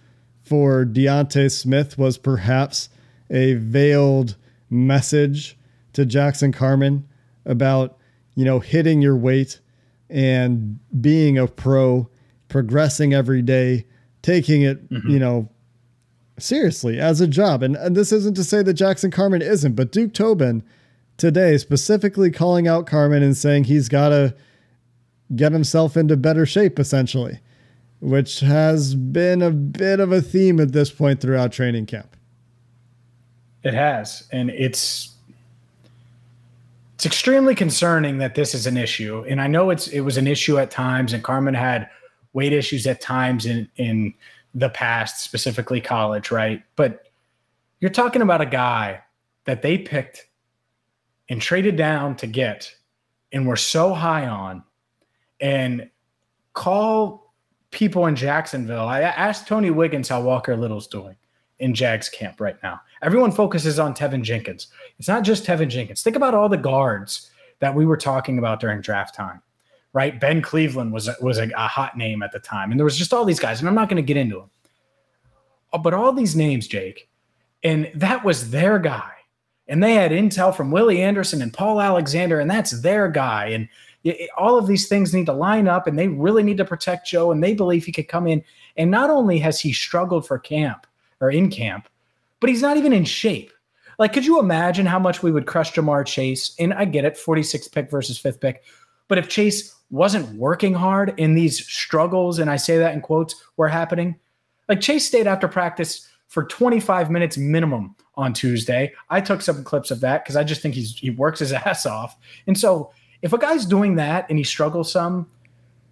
for 0.43 0.85
D'Ante 0.85 1.49
Smith 1.49 1.97
was 1.97 2.17
perhaps 2.17 2.87
a 3.29 3.55
veiled 3.55 4.35
message 4.75 5.57
to 5.93 6.05
Jackson 6.05 6.51
Carman 6.51 7.07
about, 7.45 7.97
you 8.35 8.45
know, 8.45 8.59
hitting 8.59 9.01
your 9.01 9.15
weight 9.15 9.59
and 10.09 10.79
being 11.01 11.37
a 11.37 11.47
pro, 11.47 12.09
progressing 12.49 13.13
every 13.13 13.41
day, 13.41 13.85
taking 14.21 14.61
it, 14.61 14.89
mm-hmm. 14.89 15.09
you 15.09 15.19
know, 15.19 15.49
seriously 16.37 16.99
as 16.99 17.21
a 17.21 17.27
job. 17.27 17.63
And, 17.63 17.75
and 17.75 17.95
this 17.95 18.11
isn't 18.11 18.35
to 18.35 18.43
say 18.43 18.61
that 18.63 18.73
Jackson 18.73 19.11
Carman 19.11 19.41
isn't, 19.41 19.73
but 19.73 19.91
Duke 19.91 20.13
Tobin 20.13 20.63
today 21.17 21.57
specifically 21.57 22.29
calling 22.29 22.67
out 22.67 22.87
Carman 22.87 23.23
and 23.23 23.37
saying 23.37 23.65
he's 23.65 23.89
got 23.89 24.09
to 24.09 24.35
get 25.35 25.51
himself 25.51 25.97
into 25.97 26.17
better 26.17 26.45
shape, 26.45 26.79
essentially, 26.79 27.39
which 27.99 28.41
has 28.41 28.95
been 28.95 29.41
a 29.41 29.51
bit 29.51 29.99
of 29.99 30.11
a 30.11 30.21
theme 30.21 30.59
at 30.59 30.71
this 30.71 30.91
point 30.91 31.21
throughout 31.21 31.51
training 31.51 31.85
camp. 31.85 32.14
It 33.65 33.73
has, 33.73 34.27
and 34.31 34.51
it's 34.51 35.15
it's 36.93 37.05
extremely 37.05 37.55
concerning 37.55 38.19
that 38.19 38.35
this 38.35 38.53
is 38.53 38.67
an 38.67 38.77
issue. 38.77 39.25
And 39.27 39.41
I 39.41 39.47
know 39.47 39.71
it's 39.71 39.87
it 39.87 40.01
was 40.01 40.17
an 40.17 40.27
issue 40.27 40.59
at 40.59 40.69
times, 40.69 41.13
and 41.13 41.23
Carman 41.23 41.55
had 41.55 41.89
weight 42.33 42.53
issues 42.53 42.85
at 42.85 43.01
times 43.01 43.47
in 43.47 43.67
in 43.77 44.13
the 44.53 44.69
past, 44.69 45.23
specifically 45.23 45.81
college, 45.81 46.29
right? 46.29 46.61
But 46.75 47.07
you're 47.79 47.89
talking 47.89 48.21
about 48.21 48.39
a 48.39 48.45
guy 48.45 49.01
that 49.45 49.63
they 49.63 49.79
picked 49.79 50.27
and 51.27 51.41
traded 51.41 51.75
down 51.75 52.15
to 52.17 52.27
get 52.27 52.71
and 53.33 53.47
were 53.47 53.55
so 53.55 53.95
high 53.95 54.27
on 54.27 54.63
and 55.41 55.89
call 56.53 57.33
people 57.71 58.05
in 58.05 58.15
Jacksonville. 58.15 58.87
I 58.87 59.01
asked 59.01 59.47
Tony 59.47 59.71
Wiggins 59.71 60.07
how 60.07 60.21
Walker 60.21 60.55
Little's 60.55 60.87
doing 60.87 61.15
in 61.59 61.73
Jags 61.73 62.09
camp 62.09 62.39
right 62.39 62.57
now. 62.63 62.79
Everyone 63.05 63.31
focuses 63.31 63.77
on 63.77 63.93
Teven 63.93 64.23
Jenkins. 64.23 64.69
It's 64.97 65.07
not 65.07 65.23
just 65.23 65.45
Teven 65.45 65.69
Jenkins. 65.69 66.01
Think 66.01 66.15
about 66.15 66.33
all 66.33 66.49
the 66.49 66.57
guards 66.57 67.29
that 67.59 67.75
we 67.75 67.85
were 67.85 67.97
talking 67.97 68.39
about 68.39 68.59
during 68.59 68.81
draft 68.81 69.13
time, 69.13 69.43
right? 69.93 70.19
Ben 70.19 70.41
Cleveland 70.41 70.91
was 70.91 71.07
was 71.21 71.37
a, 71.37 71.47
a 71.55 71.67
hot 71.67 71.95
name 71.95 72.23
at 72.23 72.31
the 72.31 72.39
time, 72.39 72.71
and 72.71 72.79
there 72.79 72.83
was 72.83 72.97
just 72.97 73.13
all 73.13 73.23
these 73.23 73.39
guys, 73.39 73.59
and 73.59 73.69
I'm 73.69 73.75
not 73.75 73.89
going 73.89 74.03
to 74.03 74.07
get 74.07 74.17
into 74.17 74.39
them, 74.39 74.49
uh, 75.71 75.77
but 75.77 75.93
all 75.93 76.13
these 76.13 76.35
names, 76.35 76.67
Jake, 76.67 77.07
and 77.63 77.91
that 77.93 78.25
was 78.25 78.49
their 78.49 78.79
guy, 78.79 79.11
and 79.67 79.83
they 79.83 79.93
had 79.93 80.09
intel 80.09 80.53
from 80.53 80.71
Willie 80.71 81.03
Anderson 81.03 81.43
and 81.43 81.53
Paul 81.53 81.79
Alexander, 81.79 82.39
and 82.39 82.49
that's 82.49 82.81
their 82.81 83.07
guy, 83.07 83.49
and 83.49 83.69
it, 84.03 84.31
all 84.35 84.57
of 84.57 84.65
these 84.65 84.87
things 84.87 85.13
need 85.13 85.27
to 85.27 85.33
line 85.33 85.67
up, 85.67 85.85
and 85.85 85.97
they 85.97 86.07
really 86.07 86.41
need 86.41 86.57
to 86.57 86.65
protect 86.65 87.07
Joe, 87.07 87.31
and 87.31 87.43
they 87.43 87.53
believe 87.53 87.85
he 87.85 87.91
could 87.91 88.07
come 88.07 88.25
in, 88.25 88.43
and 88.77 88.89
not 88.89 89.11
only 89.11 89.37
has 89.37 89.59
he 89.59 89.73
struggled 89.73 90.25
for 90.25 90.39
camp 90.39 90.87
or 91.19 91.29
in 91.29 91.51
camp, 91.51 91.87
but 92.39 92.49
he's 92.49 92.61
not 92.61 92.77
even 92.77 92.93
in 92.93 93.05
shape. 93.05 93.51
Like, 93.97 94.13
could 94.13 94.25
you 94.25 94.39
imagine 94.39 94.85
how 94.85 94.99
much 94.99 95.23
we 95.23 95.31
would 95.31 95.45
crush 95.45 95.73
Ja'Marr 95.73 96.05
Chase? 96.05 96.53
And 96.59 96.73
I 96.73 96.85
get 96.85 97.05
it, 97.05 97.17
46th 97.17 97.71
pick 97.71 97.89
versus 97.89 98.17
fifth 98.17 98.41
pick. 98.41 98.63
But 99.07 99.17
if 99.17 99.29
Chase 99.29 99.73
wasn't 99.89 100.37
working 100.37 100.73
hard 100.73 101.13
in 101.17 101.35
these 101.35 101.65
struggles, 101.65 102.39
and 102.39 102.49
I 102.49 102.57
say 102.57 102.77
that 102.77 102.93
in 102.93 103.01
quotes, 103.01 103.35
were 103.55 103.69
happening, 103.69 104.15
like 104.67 104.81
Chase 104.81 105.05
stayed 105.05 105.27
after 105.27 105.47
practice 105.47 106.09
for 106.27 106.43
25 106.43 107.11
minutes 107.11 107.37
minimum 107.37 107.95
on 108.15 108.33
Tuesday. 108.33 108.91
I 109.09 109.21
took 109.21 109.41
some 109.41 109.63
clips 109.63 109.91
of 109.91 110.01
that 110.01 110.23
because 110.23 110.35
I 110.35 110.43
just 110.43 110.61
think 110.61 110.75
he's 110.75 110.97
he 110.97 111.09
works 111.11 111.39
his 111.39 111.53
ass 111.53 111.85
off. 111.85 112.17
And 112.47 112.57
so 112.57 112.91
if 113.21 113.33
a 113.33 113.37
guy's 113.37 113.65
doing 113.65 113.95
that 113.95 114.25
and 114.29 114.37
he 114.37 114.43
struggles 114.43 114.91
some, 114.91 115.29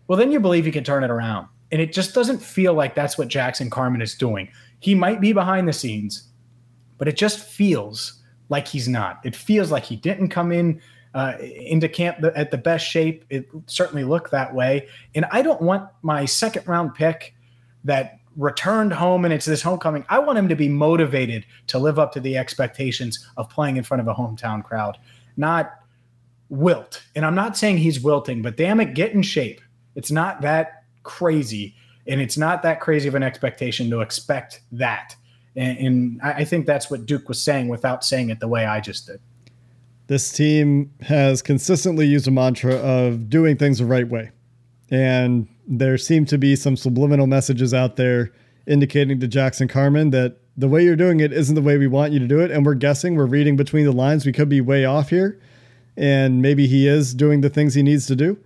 well, 0.08 0.18
then 0.18 0.32
you 0.32 0.40
believe 0.40 0.66
he 0.66 0.72
can 0.72 0.84
turn 0.84 1.04
it 1.04 1.12
around. 1.12 1.48
And 1.72 1.82
it 1.82 1.94
just 1.94 2.14
doesn't 2.14 2.40
feel 2.40 2.74
like 2.74 2.94
that's 2.94 3.18
what 3.18 3.30
Jackson 3.30 3.70
Carman 3.70 4.02
is 4.02 4.16
doing. 4.16 4.50
He 4.80 4.94
might 4.94 5.22
be 5.22 5.34
behind 5.34 5.68
the 5.68 5.74
scenes, 5.74 6.28
but 6.98 7.08
it 7.08 7.18
just 7.18 7.40
feels 7.40 8.22
like 8.50 8.68
he's 8.68 8.88
not. 8.88 9.20
It 9.24 9.36
feels 9.36 9.72
like 9.72 9.84
he 9.84 9.96
didn't 9.96 10.30
come 10.30 10.52
in 10.52 10.82
uh, 11.14 11.34
into 11.40 11.88
camp 11.88 12.24
at 12.36 12.52
the 12.52 12.58
best 12.58 12.86
shape. 12.86 13.26
It 13.30 13.48
certainly 13.68 14.04
looked 14.04 14.32
that 14.32 14.54
way. 14.54 14.88
And 15.16 15.26
I 15.32 15.42
don't 15.42 15.62
want 15.62 15.90
my 16.02 16.26
second 16.26 16.68
round 16.68 16.96
pick 16.96 17.36
that 17.84 18.20
returned 18.36 18.94
home 18.94 19.26
and 19.26 19.34
it's 19.34 19.46
this 19.46 19.62
homecoming. 19.62 20.06
I 20.10 20.20
want 20.20 20.40
him 20.40 20.50
to 20.50 20.56
be 20.56 20.70
motivated 20.70 21.46
to 21.68 21.78
live 21.78 22.00
up 22.00 22.12
to 22.14 22.20
the 22.20 22.38
expectations 22.38 23.28
of 23.38 23.50
playing 23.50 23.78
in 23.78 23.84
front 23.84 24.02
of 24.02 24.08
a 24.08 24.14
hometown 24.14 24.64
crowd, 24.64 24.98
not 25.38 25.74
wilt. 26.50 27.04
And 27.16 27.26
I'm 27.26 27.36
not 27.36 27.58
saying 27.58 27.78
he's 27.78 28.00
wilting, 28.00 28.42
but 28.42 28.58
damn 28.58 28.80
it, 28.80 28.96
get 28.96 29.12
in 29.14 29.22
shape. 29.22 29.62
It's 29.96 30.12
not 30.12 30.42
that 30.42 30.84
crazy 31.04 31.76
and 32.08 32.20
it's 32.20 32.38
not 32.38 32.64
that 32.64 32.82
crazy 32.82 33.08
of 33.08 33.16
an 33.16 33.24
expectation 33.24 33.90
to 33.92 34.02
expect 34.02 34.62
that. 34.72 35.16
And, 35.56 35.78
and 35.78 36.22
I 36.22 36.44
think 36.44 36.66
that's 36.66 36.90
what 36.90 37.06
Duke 37.06 37.28
was 37.28 37.42
saying 37.42 37.68
without 37.68 38.04
saying 38.04 38.30
it 38.30 38.40
the 38.40 38.48
way 38.48 38.66
I 38.66 38.80
just 38.80 39.08
did. 39.08 39.20
This 40.08 40.32
team 40.32 40.92
has 41.02 41.42
consistently 41.42 42.06
used 42.06 42.28
a 42.28 42.32
mantra 42.32 42.76
of 42.76 43.30
doing 43.30 43.58
things 43.58 43.80
the 43.80 43.86
right 43.86 44.08
way. 44.08 44.32
And 44.90 45.48
there 45.68 45.98
seem 45.98 46.26
to 46.26 46.38
be 46.38 46.56
some 46.56 46.76
subliminal 46.76 47.28
messages 47.28 47.74
out 47.74 47.96
there 47.96 48.32
indicating 48.68 49.20
to 49.20 49.28
Jackson 49.28 49.68
Carman 49.68 50.10
that 50.12 50.38
the 50.58 50.68
way 50.68 50.84
you're 50.84 50.96
doing 50.96 51.20
it 51.20 51.32
isn't 51.34 51.56
the 51.56 51.62
way 51.62 51.78
we 51.78 51.88
want 51.88 52.14
you 52.14 52.20
to 52.20 52.28
do 52.28 52.40
it. 52.40 52.52
And 52.52 52.66
we're 52.66 52.76
guessing, 52.76 53.16
we're 53.16 53.26
reading 53.26 53.56
between 53.56 53.86
the 53.86 53.92
lines. 53.92 54.26
We 54.26 54.34
could 54.34 54.50
be 54.50 54.62
way 54.62 54.86
off 54.86 55.10
here. 55.10 55.40
And 55.96 56.42
maybe 56.42 56.68
he 56.68 56.88
is 56.88 57.14
doing 57.14 57.42
the 57.42 57.50
things 57.50 57.74
he 57.74 57.84
needs 57.84 58.08
to 58.08 58.16
do. 58.16 58.38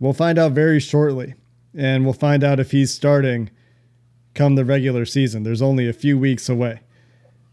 We'll 0.00 0.12
find 0.12 0.38
out 0.38 0.52
very 0.52 0.80
shortly 0.80 1.34
and 1.76 2.04
we'll 2.04 2.14
find 2.14 2.42
out 2.42 2.60
if 2.60 2.70
he's 2.70 2.92
starting 2.92 3.50
come 4.34 4.54
the 4.54 4.64
regular 4.64 5.04
season. 5.04 5.42
There's 5.42 5.62
only 5.62 5.88
a 5.88 5.92
few 5.92 6.18
weeks 6.18 6.48
away. 6.48 6.80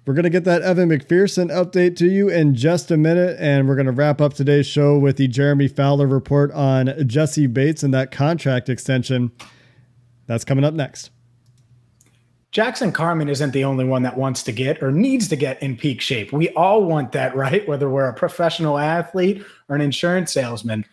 We're 0.05 0.13
going 0.13 0.23
to 0.23 0.29
get 0.29 0.43
that 0.43 0.61
Evan 0.61 0.89
McPherson 0.89 1.49
update 1.49 1.95
to 1.97 2.05
you 2.05 2.29
in 2.29 2.53
just 2.53 2.91
a 2.91 2.97
minute, 2.97 3.38
and 3.39 3.67
we're 3.67 3.75
going 3.75 3.88
to 3.88 3.91
wrap 3.91 4.21
up 4.21 4.35
today's 4.35 4.67
show 4.67 4.99
with 4.99 5.17
the 5.17 5.27
Jeremy 5.27 5.67
Fowler 5.67 6.05
report 6.05 6.51
on 6.51 6.93
Jessie 7.07 7.47
Bates 7.47 7.81
and 7.81 7.91
that 7.95 8.11
contract 8.11 8.69
extension. 8.69 9.31
That's 10.27 10.45
coming 10.45 10.63
up 10.63 10.75
next. 10.75 11.09
Jackson 12.51 12.91
Carman 12.91 13.27
isn't 13.27 13.51
the 13.51 13.63
only 13.65 13.83
one 13.83 14.03
that 14.03 14.15
wants 14.15 14.43
to 14.43 14.51
get 14.51 14.81
or 14.81 14.91
needs 14.91 15.27
to 15.27 15.35
get 15.35 15.61
in 15.61 15.75
peak 15.75 15.99
shape. 16.01 16.31
We 16.31 16.49
all 16.51 16.85
want 16.85 17.11
that, 17.11 17.35
right? 17.35 17.67
Whether 17.67 17.89
we're 17.89 18.07
a 18.07 18.13
professional 18.13 18.77
athlete 18.77 19.43
or 19.67 19.75
an 19.75 19.81
insurance 19.81 20.31
salesman. 20.31 20.85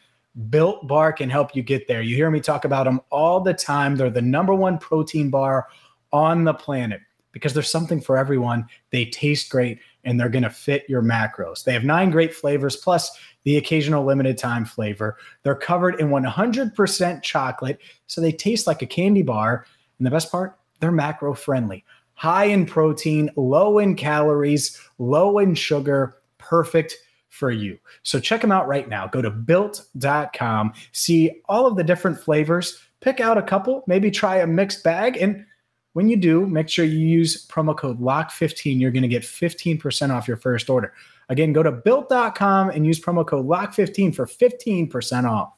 Built 0.48 0.86
Bar 0.86 1.12
can 1.12 1.28
help 1.28 1.54
you 1.54 1.62
get 1.62 1.86
there. 1.86 2.02
You 2.02 2.16
hear 2.16 2.30
me 2.30 2.40
talk 2.40 2.64
about 2.64 2.84
them 2.84 3.00
all 3.10 3.40
the 3.40 3.54
time. 3.54 3.96
They're 3.96 4.10
the 4.10 4.22
number 4.22 4.54
one 4.54 4.78
protein 4.78 5.30
bar 5.30 5.68
on 6.12 6.44
the 6.44 6.54
planet 6.54 7.00
because 7.32 7.54
there's 7.54 7.70
something 7.70 8.00
for 8.00 8.16
everyone. 8.16 8.66
They 8.90 9.06
taste 9.06 9.50
great 9.50 9.78
and 10.04 10.18
they're 10.18 10.28
going 10.28 10.42
to 10.42 10.50
fit 10.50 10.84
your 10.88 11.02
macros. 11.02 11.64
They 11.64 11.72
have 11.72 11.84
nine 11.84 12.10
great 12.10 12.34
flavors 12.34 12.76
plus 12.76 13.18
the 13.44 13.56
occasional 13.56 14.04
limited 14.04 14.38
time 14.38 14.64
flavor. 14.64 15.16
They're 15.42 15.54
covered 15.54 16.00
in 16.00 16.08
100% 16.08 17.22
chocolate, 17.22 17.78
so 18.06 18.20
they 18.20 18.32
taste 18.32 18.66
like 18.66 18.82
a 18.82 18.86
candy 18.86 19.22
bar. 19.22 19.66
And 19.98 20.06
the 20.06 20.10
best 20.10 20.30
part, 20.30 20.58
they're 20.80 20.92
macro 20.92 21.34
friendly. 21.34 21.84
High 22.14 22.44
in 22.44 22.66
protein, 22.66 23.30
low 23.36 23.78
in 23.78 23.96
calories, 23.96 24.80
low 24.98 25.38
in 25.38 25.54
sugar, 25.54 26.18
perfect 26.38 26.96
for 27.32 27.50
you. 27.50 27.78
So 28.02 28.20
check 28.20 28.42
them 28.42 28.52
out 28.52 28.68
right 28.68 28.86
now. 28.86 29.06
Go 29.06 29.22
to 29.22 29.30
built.com, 29.30 30.72
see 30.92 31.40
all 31.48 31.66
of 31.66 31.76
the 31.76 31.82
different 31.82 32.20
flavors, 32.20 32.78
pick 33.00 33.20
out 33.20 33.38
a 33.38 33.42
couple, 33.42 33.82
maybe 33.86 34.10
try 34.10 34.36
a 34.36 34.46
mixed 34.46 34.84
bag. 34.84 35.16
And 35.16 35.46
when 35.94 36.08
you 36.08 36.18
do, 36.18 36.46
make 36.46 36.68
sure 36.68 36.84
you 36.84 36.98
use 36.98 37.46
promo 37.46 37.76
code 37.76 38.00
LOCK15. 38.00 38.78
You're 38.78 38.90
going 38.90 39.02
to 39.02 39.08
get 39.08 39.22
15% 39.22 40.10
off 40.10 40.28
your 40.28 40.36
first 40.36 40.68
order. 40.68 40.92
Again, 41.30 41.54
go 41.54 41.62
to 41.62 41.72
built.com 41.72 42.68
and 42.68 42.84
use 42.84 43.00
promo 43.00 43.26
code 43.26 43.46
LOCK15 43.46 44.14
for 44.14 44.26
15% 44.26 45.24
off. 45.24 45.54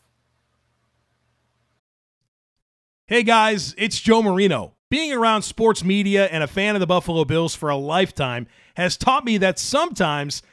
Hey 3.09 3.25
guys, 3.25 3.75
it's 3.77 4.01
Joe 4.01 4.23
Marino. 4.23 4.75
Being 4.91 5.13
around 5.13 5.43
sports 5.43 5.83
media 5.83 6.27
and 6.27 6.45
a 6.45 6.47
fan 6.47 6.77
of 6.77 6.81
the 6.81 6.87
Buffalo 6.87 7.25
Bills 7.25 7.57
for 7.57 7.69
a 7.69 7.77
lifetime 7.77 8.47
has 8.77 8.97
taught 8.97 9.25
me 9.25 9.39
that 9.39 9.59
sometimes– 9.59 10.41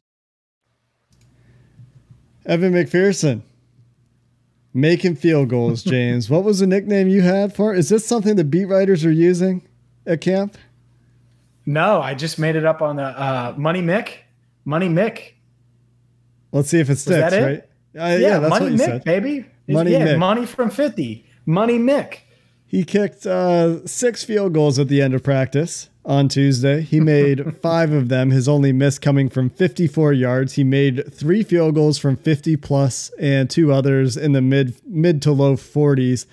Evan 2.45 2.73
McPherson. 2.73 3.41
Making 4.73 5.15
field 5.17 5.49
goals, 5.49 5.83
James. 5.95 6.29
what 6.29 6.43
was 6.43 6.59
the 6.59 6.67
nickname 6.67 7.07
you 7.09 7.21
had 7.21 7.53
for? 7.55 7.73
Is 7.73 7.89
this 7.89 8.05
something 8.07 8.35
the 8.37 8.43
beat 8.45 8.65
writers 8.65 9.03
are 9.03 9.11
using 9.11 9.67
at 10.05 10.21
camp? 10.21 10.57
No, 11.65 12.01
I 12.01 12.13
just 12.15 12.39
made 12.39 12.55
it 12.55 12.65
up 12.65 12.81
on 12.81 12.95
the 12.95 13.03
uh, 13.03 13.53
Money 13.57 13.81
Mick. 13.81 14.13
Money 14.63 14.87
Mick. 14.87 15.33
Let's 16.53 16.69
see 16.69 16.79
if 16.79 16.89
it 16.89 16.97
sticks, 16.97 17.17
that 17.19 17.33
it? 17.33 17.43
right? 17.43 17.59
Uh, 18.01 18.07
Yeah, 18.13 18.17
yeah, 18.17 18.39
that's 18.39 18.49
Money 18.49 18.75
Mick, 18.75 18.85
said. 18.85 19.03
baby. 19.03 19.45
Money 19.67 19.91
yeah, 19.91 20.07
Mick. 20.07 20.19
money 20.19 20.45
from 20.45 20.69
50. 20.69 21.25
Money 21.45 21.77
Mick. 21.77 22.19
He 22.71 22.85
kicked 22.85 23.25
uh, 23.25 23.85
six 23.85 24.23
field 24.23 24.53
goals 24.53 24.79
at 24.79 24.87
the 24.87 25.01
end 25.01 25.13
of 25.13 25.21
practice 25.21 25.89
on 26.05 26.29
Tuesday. 26.29 26.79
He 26.79 26.99
made 27.01 27.57
five 27.57 27.91
of 27.91 28.07
them. 28.07 28.31
His 28.31 28.47
only 28.47 28.71
miss 28.71 28.97
coming 28.97 29.27
from 29.27 29.49
54 29.49 30.13
yards. 30.13 30.53
He 30.53 30.63
made 30.63 31.13
three 31.13 31.43
field 31.43 31.75
goals 31.75 31.97
from 31.97 32.15
50 32.15 32.55
plus 32.55 33.11
and 33.19 33.49
two 33.49 33.73
others 33.73 34.15
in 34.15 34.31
the 34.31 34.39
mid 34.39 34.81
mid 34.87 35.21
to 35.23 35.33
low 35.33 35.57
40s. 35.57 36.25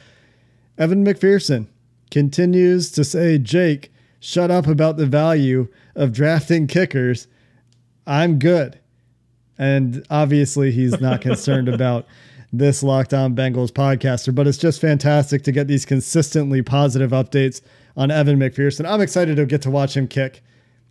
Evan 0.79 1.05
McPherson 1.05 1.67
continues 2.13 2.93
to 2.93 3.03
say, 3.03 3.37
"Jake, 3.39 3.91
shut 4.21 4.49
up 4.49 4.69
about 4.69 4.97
the 4.97 5.07
value 5.07 5.67
of 5.97 6.13
drafting 6.13 6.69
kickers. 6.69 7.27
I'm 8.07 8.39
good." 8.39 8.79
And 9.59 10.07
obviously, 10.09 10.71
he's 10.71 11.01
not 11.01 11.21
concerned 11.21 11.69
about 11.75 12.07
this 12.53 12.83
Locked 12.83 13.13
On 13.13 13.35
Bengals 13.35 13.71
podcaster, 13.71 14.35
but 14.35 14.47
it's 14.47 14.59
just 14.59 14.81
fantastic 14.81 15.43
to 15.43 15.53
get 15.53 15.67
these 15.67 15.85
consistently 15.85 16.63
positive 16.63 17.11
updates 17.11 17.61
on 17.97 18.11
Evan 18.11 18.39
McPherson. 18.39 18.89
I'm 18.89 19.01
excited 19.01 19.37
to 19.37 19.47
get 19.47 19.63
to 19.63 19.71
watch 19.71 19.97
him 19.97 20.09
kick 20.09 20.43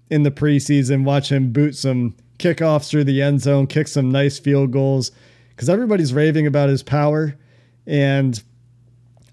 in 0.10 0.24
the 0.24 0.32
preseason, 0.32 1.04
watch 1.04 1.32
him 1.32 1.52
boot 1.52 1.76
some 1.76 2.16
kickoffs 2.38 2.90
through 2.90 3.06
the 3.06 3.22
end 3.22 3.42
zone, 3.42 3.68
kick 3.68 3.88
some 3.88 4.12
nice 4.12 4.38
field 4.40 4.72
goals, 4.72 5.12
because 5.50 5.70
everybody's 5.70 6.14
raving 6.14 6.46
about 6.46 6.70
his 6.70 6.84
power. 6.84 7.36
And 7.86 8.42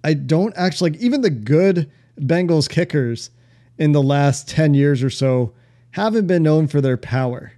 I 0.03 0.15
don't 0.15 0.55
actually, 0.57 0.93
like, 0.93 1.01
even 1.01 1.21
the 1.21 1.31
good 1.31 1.91
Bengals 2.19 2.69
kickers 2.69 3.31
in 3.79 3.93
the 3.93 4.03
last 4.03 4.49
10 4.49 4.75
years 4.75 5.03
or 5.03 5.11
so 5.11 5.53
haven't 5.91 6.27
been 6.27 6.43
known 6.43 6.67
for 6.67 6.81
their 6.81 6.97
power. 6.97 7.53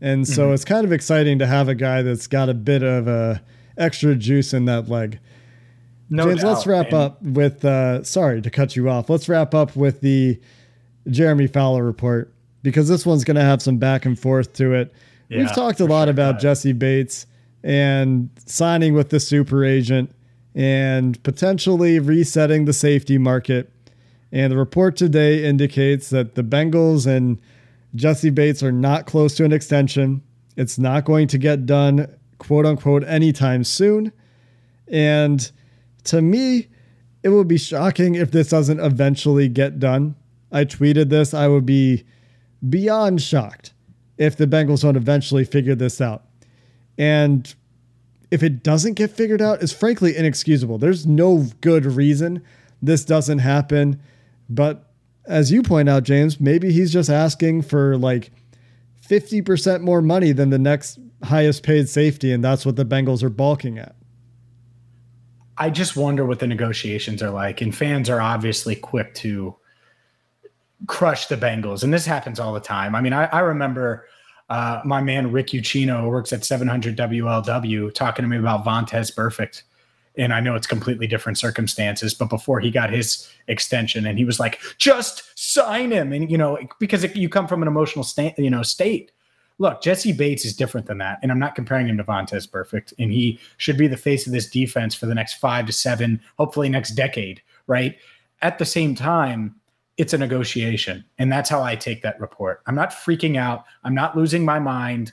And 0.00 0.28
so 0.28 0.52
it's 0.52 0.64
kind 0.64 0.84
of 0.84 0.92
exciting 0.92 1.38
to 1.38 1.46
have 1.46 1.68
a 1.68 1.74
guy 1.74 2.02
that's 2.02 2.26
got 2.26 2.48
a 2.48 2.54
bit 2.54 2.82
of 2.82 3.08
uh, 3.08 3.38
extra 3.76 4.14
juice 4.14 4.52
in 4.52 4.64
that 4.66 4.88
leg. 4.88 5.18
No 6.08 6.24
James, 6.24 6.44
let's 6.44 6.66
wrap 6.66 6.92
up 6.92 7.20
with. 7.22 7.64
Uh, 7.64 8.02
sorry 8.04 8.40
to 8.42 8.50
cut 8.50 8.76
you 8.76 8.88
off. 8.88 9.10
Let's 9.10 9.28
wrap 9.28 9.54
up 9.54 9.74
with 9.74 10.00
the 10.00 10.40
Jeremy 11.10 11.46
Fowler 11.46 11.84
report 11.84 12.32
because 12.62 12.88
this 12.88 13.04
one's 13.04 13.24
going 13.24 13.36
to 13.36 13.42
have 13.42 13.60
some 13.60 13.78
back 13.78 14.06
and 14.06 14.18
forth 14.18 14.52
to 14.54 14.72
it. 14.74 14.92
We've 15.30 15.52
talked 15.52 15.80
a 15.80 15.84
lot 15.84 16.04
sure. 16.04 16.10
about. 16.10 16.38
Jessie 16.38 16.72
Bates 16.72 17.26
and 17.62 18.30
signing 18.44 18.94
with 18.94 19.10
the 19.10 19.18
super 19.18 19.64
agent 19.64 20.14
and 20.54 21.20
potentially 21.24 21.98
resetting 21.98 22.64
the 22.64 22.72
safety 22.72 23.18
market. 23.18 23.72
And 24.32 24.52
the 24.52 24.56
report 24.56 24.96
today 24.96 25.44
indicates 25.44 26.10
that 26.10 26.34
the 26.34 26.42
Bengals 26.42 27.06
and 27.06 27.40
Jessie 27.94 28.30
Bates 28.30 28.62
are 28.62 28.72
not 28.72 29.06
close 29.06 29.34
to 29.36 29.44
an 29.44 29.52
extension. 29.52 30.22
It's 30.56 30.78
not 30.78 31.04
going 31.04 31.28
to 31.28 31.38
get 31.38 31.66
done, 31.66 32.08
quote 32.38 32.66
unquote, 32.66 33.04
anytime 33.04 33.64
soon. 33.64 34.12
And 34.88 35.50
to 36.04 36.22
me, 36.22 36.68
it 37.22 37.30
would 37.30 37.48
be 37.48 37.58
shocking 37.58 38.14
if 38.14 38.30
this 38.30 38.50
doesn't 38.50 38.80
eventually 38.80 39.48
get 39.48 39.78
done. 39.78 40.14
I 40.52 40.64
tweeted 40.64 41.08
this. 41.08 41.34
I 41.34 41.48
would 41.48 41.66
be 41.66 42.04
beyond 42.68 43.20
shocked 43.20 43.72
if 44.16 44.36
the 44.36 44.46
Bengals 44.46 44.82
don't 44.82 44.96
eventually 44.96 45.44
figure 45.44 45.74
this 45.74 46.00
out. 46.00 46.24
And 46.96 47.52
if 48.30 48.42
it 48.42 48.62
doesn't 48.62 48.94
get 48.94 49.10
figured 49.10 49.42
out, 49.42 49.62
it's 49.62 49.72
frankly 49.72 50.16
inexcusable. 50.16 50.78
There's 50.78 51.06
no 51.06 51.46
good 51.60 51.84
reason 51.84 52.42
this 52.82 53.04
doesn't 53.04 53.38
happen. 53.38 54.00
But 54.48 54.90
as 55.26 55.50
you 55.50 55.62
point 55.62 55.88
out, 55.88 56.04
James, 56.04 56.40
maybe 56.40 56.72
he's 56.72 56.92
just 56.92 57.10
asking 57.10 57.62
for 57.62 57.96
like 57.96 58.30
50% 59.08 59.80
more 59.80 60.02
money 60.02 60.32
than 60.32 60.50
the 60.50 60.58
next 60.58 60.98
highest 61.22 61.62
paid 61.62 61.88
safety, 61.88 62.32
and 62.32 62.42
that's 62.42 62.66
what 62.66 62.76
the 62.76 62.84
Bengals 62.84 63.22
are 63.22 63.30
balking 63.30 63.78
at. 63.78 63.96
I 65.58 65.70
just 65.70 65.96
wonder 65.96 66.26
what 66.26 66.38
the 66.38 66.46
negotiations 66.46 67.22
are 67.22 67.30
like. 67.30 67.60
And 67.60 67.74
fans 67.74 68.10
are 68.10 68.20
obviously 68.20 68.76
quick 68.76 69.14
to 69.16 69.56
crush 70.86 71.26
the 71.26 71.36
Bengals. 71.36 71.82
And 71.82 71.92
this 71.92 72.04
happens 72.04 72.38
all 72.38 72.52
the 72.52 72.60
time. 72.60 72.94
I 72.94 73.00
mean, 73.00 73.14
I, 73.14 73.24
I 73.26 73.40
remember 73.40 74.06
uh, 74.48 74.80
my 74.84 75.00
man 75.00 75.32
Rick 75.32 75.48
Uccino, 75.48 76.08
works 76.08 76.32
at 76.32 76.44
700 76.44 76.96
WLW, 76.96 77.92
talking 77.94 78.22
to 78.22 78.28
me 78.28 78.36
about 78.36 78.64
Vontaze 78.64 79.14
Burfict. 79.14 79.62
And 80.18 80.32
I 80.32 80.40
know 80.40 80.54
it's 80.54 80.66
completely 80.66 81.06
different 81.06 81.36
circumstances, 81.36 82.14
but 82.14 82.30
before 82.30 82.60
he 82.60 82.70
got 82.70 82.90
his 82.90 83.28
extension, 83.48 84.06
and 84.06 84.16
he 84.16 84.24
was 84.24 84.40
like, 84.40 84.58
"Just 84.78 85.24
sign 85.38 85.90
him," 85.90 86.10
and 86.10 86.30
you 86.30 86.38
know, 86.38 86.58
because 86.80 87.04
you 87.14 87.28
come 87.28 87.46
from 87.46 87.60
an 87.60 87.68
emotional 87.68 88.02
state, 88.02 88.32
you 88.38 88.48
know, 88.48 88.62
state. 88.62 89.12
Look, 89.58 89.80
Jessie 89.80 90.12
Bates 90.12 90.44
is 90.44 90.54
different 90.54 90.86
than 90.86 90.98
that, 90.98 91.18
and 91.22 91.32
I'm 91.32 91.38
not 91.38 91.54
comparing 91.54 91.88
him 91.88 91.96
to 91.96 92.04
Vontaze 92.04 92.48
Burfict, 92.48 92.92
and 92.98 93.10
he 93.10 93.38
should 93.56 93.78
be 93.78 93.86
the 93.86 93.96
face 93.96 94.26
of 94.26 94.32
this 94.32 94.50
defense 94.50 94.94
for 94.94 95.06
the 95.06 95.14
next 95.14 95.34
five 95.34 95.64
to 95.66 95.72
seven, 95.72 96.20
hopefully 96.36 96.68
next 96.68 96.90
decade, 96.90 97.40
right? 97.66 97.96
At 98.42 98.58
the 98.58 98.66
same 98.66 98.94
time, 98.94 99.54
it's 99.96 100.12
a 100.12 100.18
negotiation, 100.18 101.02
and 101.18 101.32
that's 101.32 101.48
how 101.48 101.62
I 101.62 101.74
take 101.74 102.02
that 102.02 102.20
report. 102.20 102.60
I'm 102.66 102.74
not 102.74 102.90
freaking 102.90 103.38
out. 103.38 103.64
I'm 103.82 103.94
not 103.94 104.14
losing 104.14 104.44
my 104.44 104.58
mind. 104.58 105.12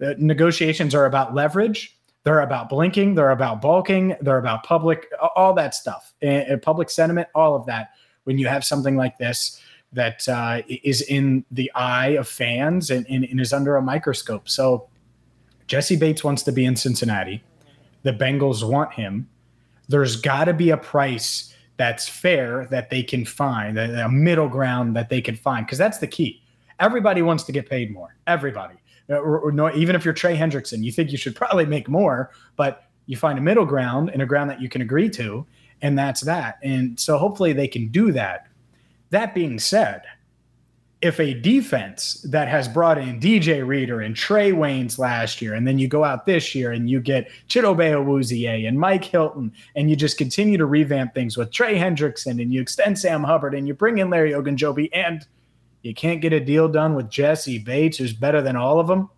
Negotiations 0.00 0.92
are 0.92 1.06
about 1.06 1.34
leverage. 1.34 1.96
They're 2.24 2.40
about 2.40 2.68
blinking. 2.68 3.14
They're 3.14 3.30
about 3.30 3.62
bulking. 3.62 4.16
They're 4.20 4.38
about 4.38 4.64
public, 4.64 5.06
all 5.36 5.54
that 5.54 5.72
stuff, 5.72 6.14
and 6.20 6.60
public 6.60 6.90
sentiment, 6.90 7.28
all 7.34 7.54
of 7.54 7.64
that. 7.66 7.90
When 8.24 8.38
you 8.38 8.48
have 8.48 8.64
something 8.64 8.96
like 8.96 9.18
this 9.18 9.60
that 9.94 10.28
uh, 10.28 10.62
is 10.68 11.02
in 11.02 11.44
the 11.50 11.70
eye 11.74 12.08
of 12.08 12.28
fans 12.28 12.90
and, 12.90 13.06
and, 13.08 13.24
and 13.24 13.40
is 13.40 13.52
under 13.52 13.76
a 13.76 13.82
microscope. 13.82 14.48
So 14.48 14.88
Jessie 15.66 15.96
Bates 15.96 16.22
wants 16.22 16.42
to 16.42 16.52
be 16.52 16.64
in 16.64 16.76
Cincinnati. 16.76 17.42
The 18.02 18.12
Bengals 18.12 18.68
want 18.68 18.92
him. 18.92 19.28
There's 19.88 20.16
got 20.16 20.44
to 20.44 20.52
be 20.52 20.70
a 20.70 20.76
price 20.76 21.54
that's 21.76 22.08
fair 22.08 22.66
that 22.66 22.90
they 22.90 23.02
can 23.02 23.24
find, 23.24 23.78
a 23.78 24.08
middle 24.08 24.48
ground 24.48 24.94
that 24.96 25.08
they 25.08 25.20
can 25.20 25.36
find, 25.36 25.66
because 25.66 25.78
that's 25.78 25.98
the 25.98 26.06
key. 26.06 26.42
Everybody 26.80 27.22
wants 27.22 27.44
to 27.44 27.52
get 27.52 27.68
paid 27.68 27.92
more. 27.92 28.16
Everybody. 28.26 28.76
Uh, 29.08 29.14
or- 29.14 29.40
or 29.40 29.52
no, 29.52 29.72
even 29.74 29.96
if 29.96 30.04
you're 30.04 30.14
Trey 30.14 30.36
Hendrickson, 30.36 30.82
you 30.82 30.92
think 30.92 31.10
you 31.12 31.18
should 31.18 31.36
probably 31.36 31.66
make 31.66 31.88
more, 31.88 32.30
but 32.56 32.84
you 33.06 33.16
find 33.16 33.38
a 33.38 33.42
middle 33.42 33.66
ground 33.66 34.10
and 34.12 34.22
a 34.22 34.26
ground 34.26 34.48
that 34.50 34.60
you 34.60 34.68
can 34.68 34.82
agree 34.82 35.10
to, 35.10 35.46
and 35.82 35.98
that's 35.98 36.22
that. 36.22 36.58
And 36.62 36.98
so 36.98 37.18
hopefully 37.18 37.52
they 37.52 37.68
can 37.68 37.88
do 37.88 38.12
that. 38.12 38.46
That 39.14 39.32
being 39.32 39.60
said, 39.60 40.02
if 41.00 41.20
a 41.20 41.34
defense 41.34 42.14
that 42.30 42.48
has 42.48 42.66
brought 42.66 42.98
in 42.98 43.20
DJ 43.20 43.64
Reader 43.64 44.00
and 44.00 44.16
Trae 44.16 44.52
Waynes 44.52 44.98
last 44.98 45.40
year, 45.40 45.54
and 45.54 45.68
then 45.68 45.78
you 45.78 45.86
go 45.86 46.02
out 46.02 46.26
this 46.26 46.52
year 46.52 46.72
and 46.72 46.90
you 46.90 47.00
get 47.00 47.30
Chidobe 47.48 47.92
Awuzie 47.92 48.66
and 48.66 48.76
Mike 48.76 49.04
Hilton, 49.04 49.52
and 49.76 49.88
you 49.88 49.94
just 49.94 50.18
continue 50.18 50.58
to 50.58 50.66
revamp 50.66 51.14
things 51.14 51.36
with 51.36 51.52
Trey 51.52 51.78
Hendrickson, 51.78 52.42
and 52.42 52.52
you 52.52 52.60
extend 52.60 52.98
Sam 52.98 53.22
Hubbard, 53.22 53.54
and 53.54 53.68
you 53.68 53.74
bring 53.74 53.98
in 53.98 54.10
Larry 54.10 54.32
Ogunjobi, 54.32 54.88
and 54.92 55.24
you 55.82 55.94
can't 55.94 56.20
get 56.20 56.32
a 56.32 56.40
deal 56.40 56.68
done 56.68 56.96
with 56.96 57.08
Jessie 57.08 57.60
Bates, 57.60 57.98
who's 57.98 58.12
better 58.12 58.42
than 58.42 58.56
all 58.56 58.80
of 58.80 58.88
them, 58.88 59.10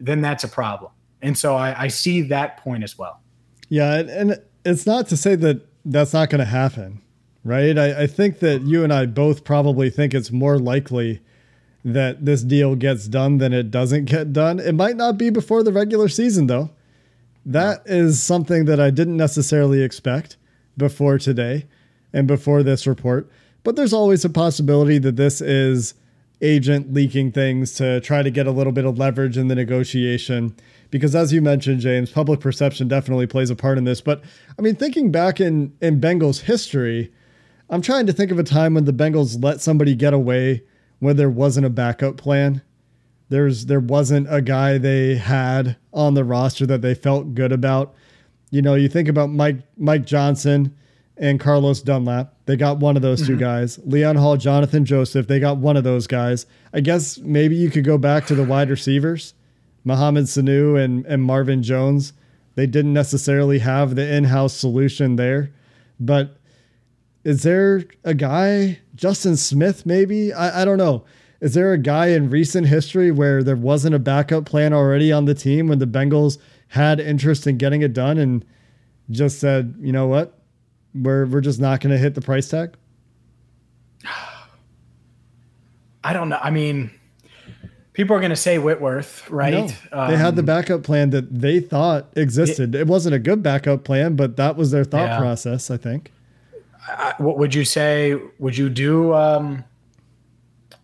then 0.00 0.22
that's 0.22 0.42
a 0.42 0.48
problem. 0.48 0.90
And 1.22 1.38
so 1.38 1.54
I, 1.54 1.84
I 1.84 1.86
see 1.86 2.22
that 2.22 2.56
point 2.56 2.82
as 2.82 2.98
well. 2.98 3.20
Yeah, 3.68 3.94
and, 3.94 4.10
and 4.10 4.42
it's 4.64 4.86
not 4.86 5.06
to 5.10 5.16
say 5.16 5.36
that 5.36 5.68
that's 5.84 6.12
not 6.12 6.30
going 6.30 6.40
to 6.40 6.44
happen, 6.44 7.00
right? 7.44 7.78
I, 7.78 8.02
I 8.02 8.06
think 8.06 8.40
that 8.40 8.62
you 8.62 8.82
and 8.82 8.92
I 8.92 9.06
both 9.06 9.44
probably 9.44 9.90
think 9.90 10.14
it's 10.14 10.32
more 10.32 10.58
likely 10.58 11.20
that 11.84 12.24
this 12.24 12.42
deal 12.42 12.74
gets 12.74 13.06
done 13.06 13.38
than 13.38 13.52
it 13.52 13.70
doesn't 13.70 14.06
get 14.06 14.32
done. 14.32 14.58
It 14.58 14.74
might 14.74 14.96
not 14.96 15.18
be 15.18 15.30
before 15.30 15.62
the 15.62 15.72
regular 15.72 16.08
season, 16.08 16.46
though. 16.46 16.70
That 17.44 17.82
is 17.84 18.22
something 18.22 18.64
that 18.64 18.80
I 18.80 18.90
didn't 18.90 19.18
necessarily 19.18 19.82
expect 19.82 20.36
before 20.78 21.18
today 21.18 21.66
and 22.12 22.26
before 22.26 22.62
this 22.62 22.86
report. 22.86 23.30
But 23.62 23.76
there's 23.76 23.92
always 23.92 24.24
a 24.24 24.30
possibility 24.30 24.98
that 24.98 25.16
this 25.16 25.42
is 25.42 25.94
agent 26.40 26.92
leaking 26.92 27.32
things 27.32 27.74
to 27.74 28.00
try 28.00 28.22
to 28.22 28.30
get 28.30 28.46
a 28.46 28.50
little 28.50 28.72
bit 28.72 28.84
of 28.84 28.98
leverage 28.98 29.36
in 29.36 29.48
the 29.48 29.54
negotiation. 29.54 30.54
Because 30.90 31.14
as 31.14 31.32
you 31.32 31.42
mentioned, 31.42 31.80
James, 31.80 32.10
public 32.10 32.40
perception 32.40 32.88
definitely 32.88 33.26
plays 33.26 33.50
a 33.50 33.56
part 33.56 33.76
in 33.76 33.84
this. 33.84 34.00
But 34.00 34.22
I 34.58 34.62
mean, 34.62 34.74
thinking 34.74 35.10
back 35.10 35.40
in, 35.40 35.74
in 35.80 36.00
Bengals 36.00 36.42
history, 36.42 37.12
I'm 37.70 37.82
trying 37.82 38.06
to 38.06 38.12
think 38.12 38.30
of 38.30 38.38
a 38.38 38.44
time 38.44 38.74
when 38.74 38.84
the 38.84 38.92
Bengals 38.92 39.42
let 39.42 39.60
somebody 39.60 39.94
get 39.94 40.12
away 40.12 40.62
when 40.98 41.16
there 41.16 41.30
wasn't 41.30 41.66
a 41.66 41.70
backup 41.70 42.16
plan. 42.16 42.62
There's 43.28 43.66
there 43.66 43.80
wasn't 43.80 44.26
a 44.30 44.42
guy 44.42 44.78
they 44.78 45.16
had 45.16 45.76
on 45.92 46.14
the 46.14 46.24
roster 46.24 46.66
that 46.66 46.82
they 46.82 46.94
felt 46.94 47.34
good 47.34 47.52
about. 47.52 47.94
You 48.50 48.62
know, 48.62 48.74
you 48.74 48.88
think 48.88 49.08
about 49.08 49.30
Mike 49.30 49.56
Mike 49.76 50.04
Johnson 50.04 50.74
and 51.16 51.40
Carlos 51.40 51.80
Dunlap. 51.80 52.34
They 52.46 52.56
got 52.56 52.78
one 52.78 52.96
of 52.96 53.02
those 53.02 53.26
two 53.26 53.32
mm-hmm. 53.32 53.40
guys. 53.40 53.78
Leon 53.84 54.16
Hall, 54.16 54.36
Jonathan 54.36 54.84
Joseph. 54.84 55.26
They 55.26 55.40
got 55.40 55.56
one 55.56 55.76
of 55.76 55.84
those 55.84 56.06
guys. 56.06 56.46
I 56.72 56.80
guess 56.80 57.18
maybe 57.18 57.56
you 57.56 57.70
could 57.70 57.84
go 57.84 57.98
back 57.98 58.26
to 58.26 58.34
the 58.34 58.44
wide 58.44 58.68
receivers, 58.68 59.34
Mohamed 59.84 60.24
Sanu 60.24 60.82
and 60.82 61.06
and 61.06 61.22
Marvin 61.22 61.62
Jones. 61.62 62.12
They 62.56 62.66
didn't 62.66 62.92
necessarily 62.92 63.58
have 63.58 63.94
the 63.96 64.14
in-house 64.14 64.54
solution 64.54 65.16
there, 65.16 65.50
but 65.98 66.36
is 67.24 67.42
there 67.42 67.84
a 68.04 68.14
guy, 68.14 68.78
Justin 68.94 69.36
Smith, 69.36 69.86
maybe? 69.86 70.32
I, 70.32 70.62
I 70.62 70.64
don't 70.64 70.78
know. 70.78 71.04
is 71.40 71.54
there 71.54 71.72
a 71.72 71.78
guy 71.78 72.08
in 72.08 72.30
recent 72.30 72.66
history 72.66 73.10
where 73.10 73.42
there 73.42 73.56
wasn't 73.56 73.94
a 73.94 73.98
backup 73.98 74.44
plan 74.44 74.72
already 74.72 75.10
on 75.10 75.24
the 75.24 75.34
team 75.34 75.68
when 75.68 75.78
the 75.78 75.86
Bengals 75.86 76.38
had 76.68 77.00
interest 77.00 77.46
in 77.46 77.56
getting 77.56 77.82
it 77.82 77.92
done 77.92 78.18
and 78.18 78.44
just 79.10 79.38
said, 79.38 79.74
you 79.80 79.92
know 79.92 80.06
what, 80.06 80.38
we're 80.94 81.26
we're 81.26 81.40
just 81.40 81.60
not 81.60 81.80
going 81.80 81.92
to 81.92 81.98
hit 81.98 82.14
the 82.14 82.20
price 82.20 82.48
tag? 82.48 82.74
I 86.04 86.12
don't 86.12 86.28
know. 86.28 86.38
I 86.42 86.50
mean, 86.50 86.90
people 87.94 88.14
are 88.14 88.20
going 88.20 88.30
to 88.30 88.36
say 88.36 88.58
Whitworth, 88.58 89.28
right? 89.30 89.74
No, 89.90 90.08
they 90.08 90.16
had 90.16 90.36
the 90.36 90.42
um, 90.42 90.46
backup 90.46 90.82
plan 90.82 91.10
that 91.10 91.40
they 91.40 91.60
thought 91.60 92.08
existed. 92.14 92.74
It, 92.74 92.82
it, 92.82 92.86
wasn't 92.86 93.14
a 93.14 93.18
good 93.18 93.42
backup 93.42 93.84
plan, 93.84 94.14
but 94.14 94.36
that 94.36 94.56
was 94.56 94.70
their 94.70 94.84
thought 94.84 95.08
yeah. 95.08 95.18
process, 95.18 95.70
I 95.70 95.78
think. 95.78 96.12
I, 96.88 97.14
what 97.18 97.38
would 97.38 97.54
you 97.54 97.64
say? 97.64 98.18
Would 98.38 98.56
you 98.56 98.68
do? 98.68 99.14
Um, 99.14 99.64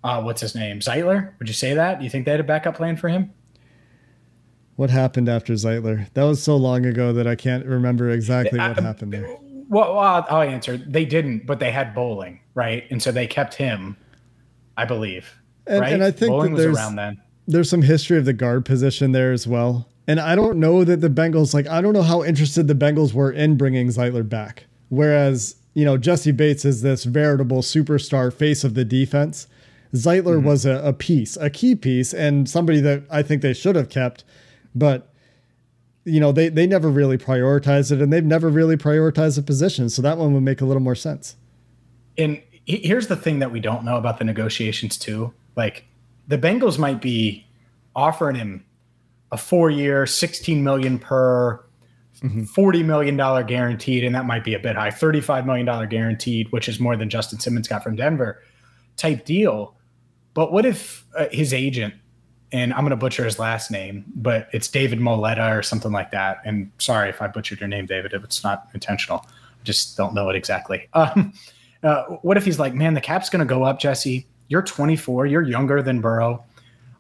uh, 0.02 0.22
what's 0.22 0.40
his 0.40 0.54
name? 0.54 0.80
Zeitler? 0.80 1.32
Would 1.38 1.48
you 1.48 1.54
say 1.54 1.74
that? 1.74 1.98
Do 1.98 2.04
you 2.04 2.10
think 2.10 2.24
they 2.24 2.30
had 2.30 2.40
a 2.40 2.44
backup 2.44 2.76
plan 2.76 2.96
for 2.96 3.08
him? 3.08 3.32
What 4.76 4.88
happened 4.88 5.28
after 5.28 5.52
Zeitler? 5.52 6.10
That 6.14 6.22
was 6.24 6.42
so 6.42 6.56
long 6.56 6.86
ago 6.86 7.12
that 7.12 7.26
I 7.26 7.34
can't 7.34 7.66
remember 7.66 8.08
exactly 8.08 8.58
what 8.58 8.78
I, 8.78 8.80
happened 8.80 9.12
there. 9.12 9.36
Well, 9.68 9.94
well, 9.94 10.26
I'll 10.28 10.40
answer. 10.40 10.78
They 10.78 11.04
didn't, 11.04 11.44
but 11.46 11.60
they 11.60 11.70
had 11.70 11.94
Boling, 11.94 12.40
right? 12.54 12.84
And 12.90 13.02
so 13.02 13.12
they 13.12 13.26
kept 13.26 13.54
him, 13.54 13.96
I 14.78 14.86
believe. 14.86 15.38
And, 15.66 15.80
right? 15.80 15.92
and 15.92 16.02
I 16.02 16.10
think 16.10 16.30
Boling 16.30 16.54
that 16.54 16.62
there's, 16.62 16.76
around 16.76 16.96
then. 16.96 17.20
There's 17.46 17.68
some 17.68 17.82
history 17.82 18.16
of 18.16 18.24
the 18.24 18.32
guard 18.32 18.64
position 18.64 19.12
there 19.12 19.32
as 19.32 19.46
well. 19.46 19.86
And 20.06 20.18
I 20.18 20.34
don't 20.34 20.56
know 20.56 20.82
that 20.82 21.02
the 21.02 21.10
Bengals, 21.10 21.52
like, 21.52 21.68
I 21.68 21.82
don't 21.82 21.92
know 21.92 22.02
how 22.02 22.24
interested 22.24 22.66
the 22.66 22.74
Bengals 22.74 23.12
were 23.12 23.30
in 23.30 23.58
bringing 23.58 23.88
Zeitler 23.88 24.26
back. 24.26 24.64
Whereas, 24.88 25.56
you 25.74 25.84
know, 25.84 25.96
Jessie 25.96 26.32
Bates 26.32 26.64
is 26.64 26.82
this 26.82 27.04
veritable 27.04 27.62
superstar 27.62 28.32
face 28.32 28.64
of 28.64 28.74
the 28.74 28.84
defense. 28.84 29.46
Zeitler 29.94 30.36
mm-hmm. 30.36 30.46
was 30.46 30.66
a, 30.66 30.80
a 30.84 30.92
piece, 30.92 31.36
a 31.36 31.50
key 31.50 31.74
piece, 31.74 32.14
and 32.14 32.48
somebody 32.48 32.80
that 32.80 33.02
I 33.10 33.22
think 33.22 33.42
they 33.42 33.52
should 33.52 33.76
have 33.76 33.88
kept. 33.88 34.24
But 34.74 35.12
you 36.04 36.20
know, 36.20 36.32
they 36.32 36.48
they 36.48 36.66
never 36.66 36.88
really 36.88 37.18
prioritized 37.18 37.92
it, 37.92 38.00
and 38.00 38.12
they've 38.12 38.24
never 38.24 38.48
really 38.48 38.76
prioritized 38.76 39.36
the 39.36 39.42
position. 39.42 39.88
So 39.90 40.00
that 40.02 40.16
one 40.16 40.32
would 40.34 40.42
make 40.42 40.60
a 40.60 40.64
little 40.64 40.82
more 40.82 40.94
sense. 40.94 41.36
And 42.16 42.40
here's 42.66 43.08
the 43.08 43.16
thing 43.16 43.40
that 43.40 43.52
we 43.52 43.60
don't 43.60 43.84
know 43.84 43.96
about 43.96 44.18
the 44.18 44.24
negotiations 44.24 44.96
too. 44.96 45.32
Like 45.56 45.86
the 46.28 46.38
Bengals 46.38 46.78
might 46.78 47.00
be 47.00 47.46
offering 47.94 48.36
him 48.36 48.64
a 49.32 49.36
four-year, 49.36 50.06
sixteen 50.06 50.62
million 50.62 50.98
per, 50.98 51.64
mm-hmm. 52.22 52.44
forty 52.44 52.82
million 52.82 53.16
dollar 53.16 53.42
guaranteed, 53.42 54.04
and 54.04 54.14
that 54.14 54.26
might 54.26 54.44
be 54.44 54.54
a 54.54 54.58
bit 54.58 54.76
high. 54.76 54.90
Thirty-five 54.90 55.46
million 55.46 55.66
dollar 55.66 55.86
guaranteed, 55.86 56.50
which 56.52 56.68
is 56.68 56.80
more 56.80 56.96
than 56.96 57.10
Justin 57.10 57.38
Simmons 57.38 57.68
got 57.68 57.82
from 57.82 57.96
Denver, 57.96 58.42
type 58.96 59.24
deal. 59.24 59.74
But 60.34 60.52
what 60.52 60.64
if 60.64 61.04
uh, 61.16 61.26
his 61.32 61.52
agent, 61.52 61.94
and 62.52 62.72
I'm 62.72 62.80
going 62.80 62.90
to 62.90 62.96
butcher 62.96 63.24
his 63.24 63.38
last 63.38 63.70
name, 63.70 64.04
but 64.14 64.48
it's 64.52 64.68
David 64.68 64.98
Moleta 65.00 65.56
or 65.56 65.62
something 65.62 65.92
like 65.92 66.10
that. 66.12 66.40
And 66.44 66.70
sorry 66.78 67.08
if 67.08 67.20
I 67.22 67.26
butchered 67.26 67.60
your 67.60 67.68
name, 67.68 67.86
David, 67.86 68.12
if 68.12 68.24
it's 68.24 68.42
not 68.42 68.68
intentional. 68.74 69.24
I 69.26 69.64
just 69.64 69.96
don't 69.96 70.14
know 70.14 70.28
it 70.28 70.36
exactly. 70.36 70.88
Um, 70.94 71.32
uh, 71.82 72.04
what 72.20 72.36
if 72.36 72.44
he's 72.44 72.58
like, 72.58 72.74
man, 72.74 72.92
the 72.92 73.00
cap's 73.00 73.30
going 73.30 73.40
to 73.40 73.46
go 73.46 73.62
up, 73.62 73.80
Jessie? 73.80 74.26
You're 74.48 74.60
24, 74.60 75.24
you're 75.24 75.40
younger 75.40 75.80
than 75.80 76.02
Burrow. 76.02 76.44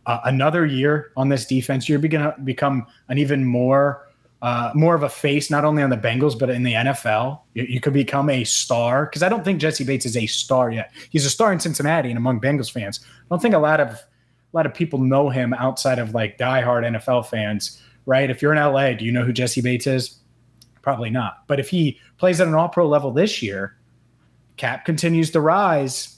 Uh, 0.06 0.20
another 0.24 0.64
year 0.64 1.12
on 1.18 1.28
this 1.28 1.44
defense, 1.44 1.86
you're 1.86 1.98
going 1.98 2.24
to 2.24 2.34
become 2.42 2.86
an 3.08 3.18
even 3.18 3.44
more 3.44 4.08
uh, 4.42 4.70
more 4.74 4.94
of 4.94 5.02
a 5.02 5.08
face, 5.08 5.50
not 5.50 5.64
only 5.64 5.82
on 5.82 5.90
the 5.90 5.96
Bengals, 5.96 6.38
but 6.38 6.48
in 6.48 6.62
the 6.62 6.72
NFL. 6.72 7.40
You, 7.54 7.64
you 7.64 7.80
could 7.80 7.92
become 7.92 8.30
a 8.30 8.44
star 8.44 9.06
because 9.06 9.22
I 9.22 9.28
don't 9.28 9.44
think 9.44 9.60
Jessie 9.60 9.84
Bates 9.84 10.06
is 10.06 10.16
a 10.16 10.26
star 10.26 10.70
yet. 10.70 10.92
He's 11.10 11.26
a 11.26 11.30
star 11.30 11.52
in 11.52 11.60
Cincinnati 11.60 12.08
and 12.08 12.16
among 12.16 12.40
Bengals 12.40 12.70
fans. 12.70 13.00
I 13.04 13.26
don't 13.30 13.40
think 13.40 13.54
a 13.54 13.58
lot 13.58 13.80
of 13.80 13.90
a 13.90 14.56
lot 14.56 14.66
of 14.66 14.74
people 14.74 14.98
know 14.98 15.28
him 15.28 15.52
outside 15.54 15.98
of 15.98 16.14
like 16.14 16.38
diehard 16.38 16.84
NFL 16.84 17.26
fans, 17.26 17.80
right? 18.06 18.30
If 18.30 18.42
you're 18.42 18.52
in 18.52 18.58
LA, 18.58 18.94
do 18.94 19.04
you 19.04 19.12
know 19.12 19.24
who 19.24 19.32
Jessie 19.32 19.60
Bates 19.60 19.86
is? 19.86 20.18
Probably 20.82 21.10
not. 21.10 21.46
But 21.46 21.60
if 21.60 21.68
he 21.68 22.00
plays 22.16 22.40
at 22.40 22.48
an 22.48 22.54
All 22.54 22.68
Pro 22.68 22.88
level 22.88 23.12
this 23.12 23.42
year, 23.42 23.76
cap 24.56 24.84
continues 24.84 25.30
to 25.32 25.40
rise. 25.40 26.16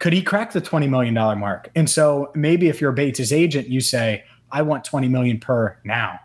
Could 0.00 0.12
he 0.12 0.22
crack 0.22 0.52
the 0.52 0.60
$20 0.60 0.88
million 0.88 1.14
mark? 1.14 1.70
And 1.76 1.88
so 1.88 2.32
maybe 2.34 2.68
if 2.68 2.80
you're 2.80 2.92
Bates' 2.92 3.30
agent, 3.30 3.68
you 3.68 3.80
say, 3.80 4.24
I 4.50 4.62
want 4.62 4.84
20 4.84 5.08
million 5.08 5.38
per 5.38 5.78
now 5.84 6.18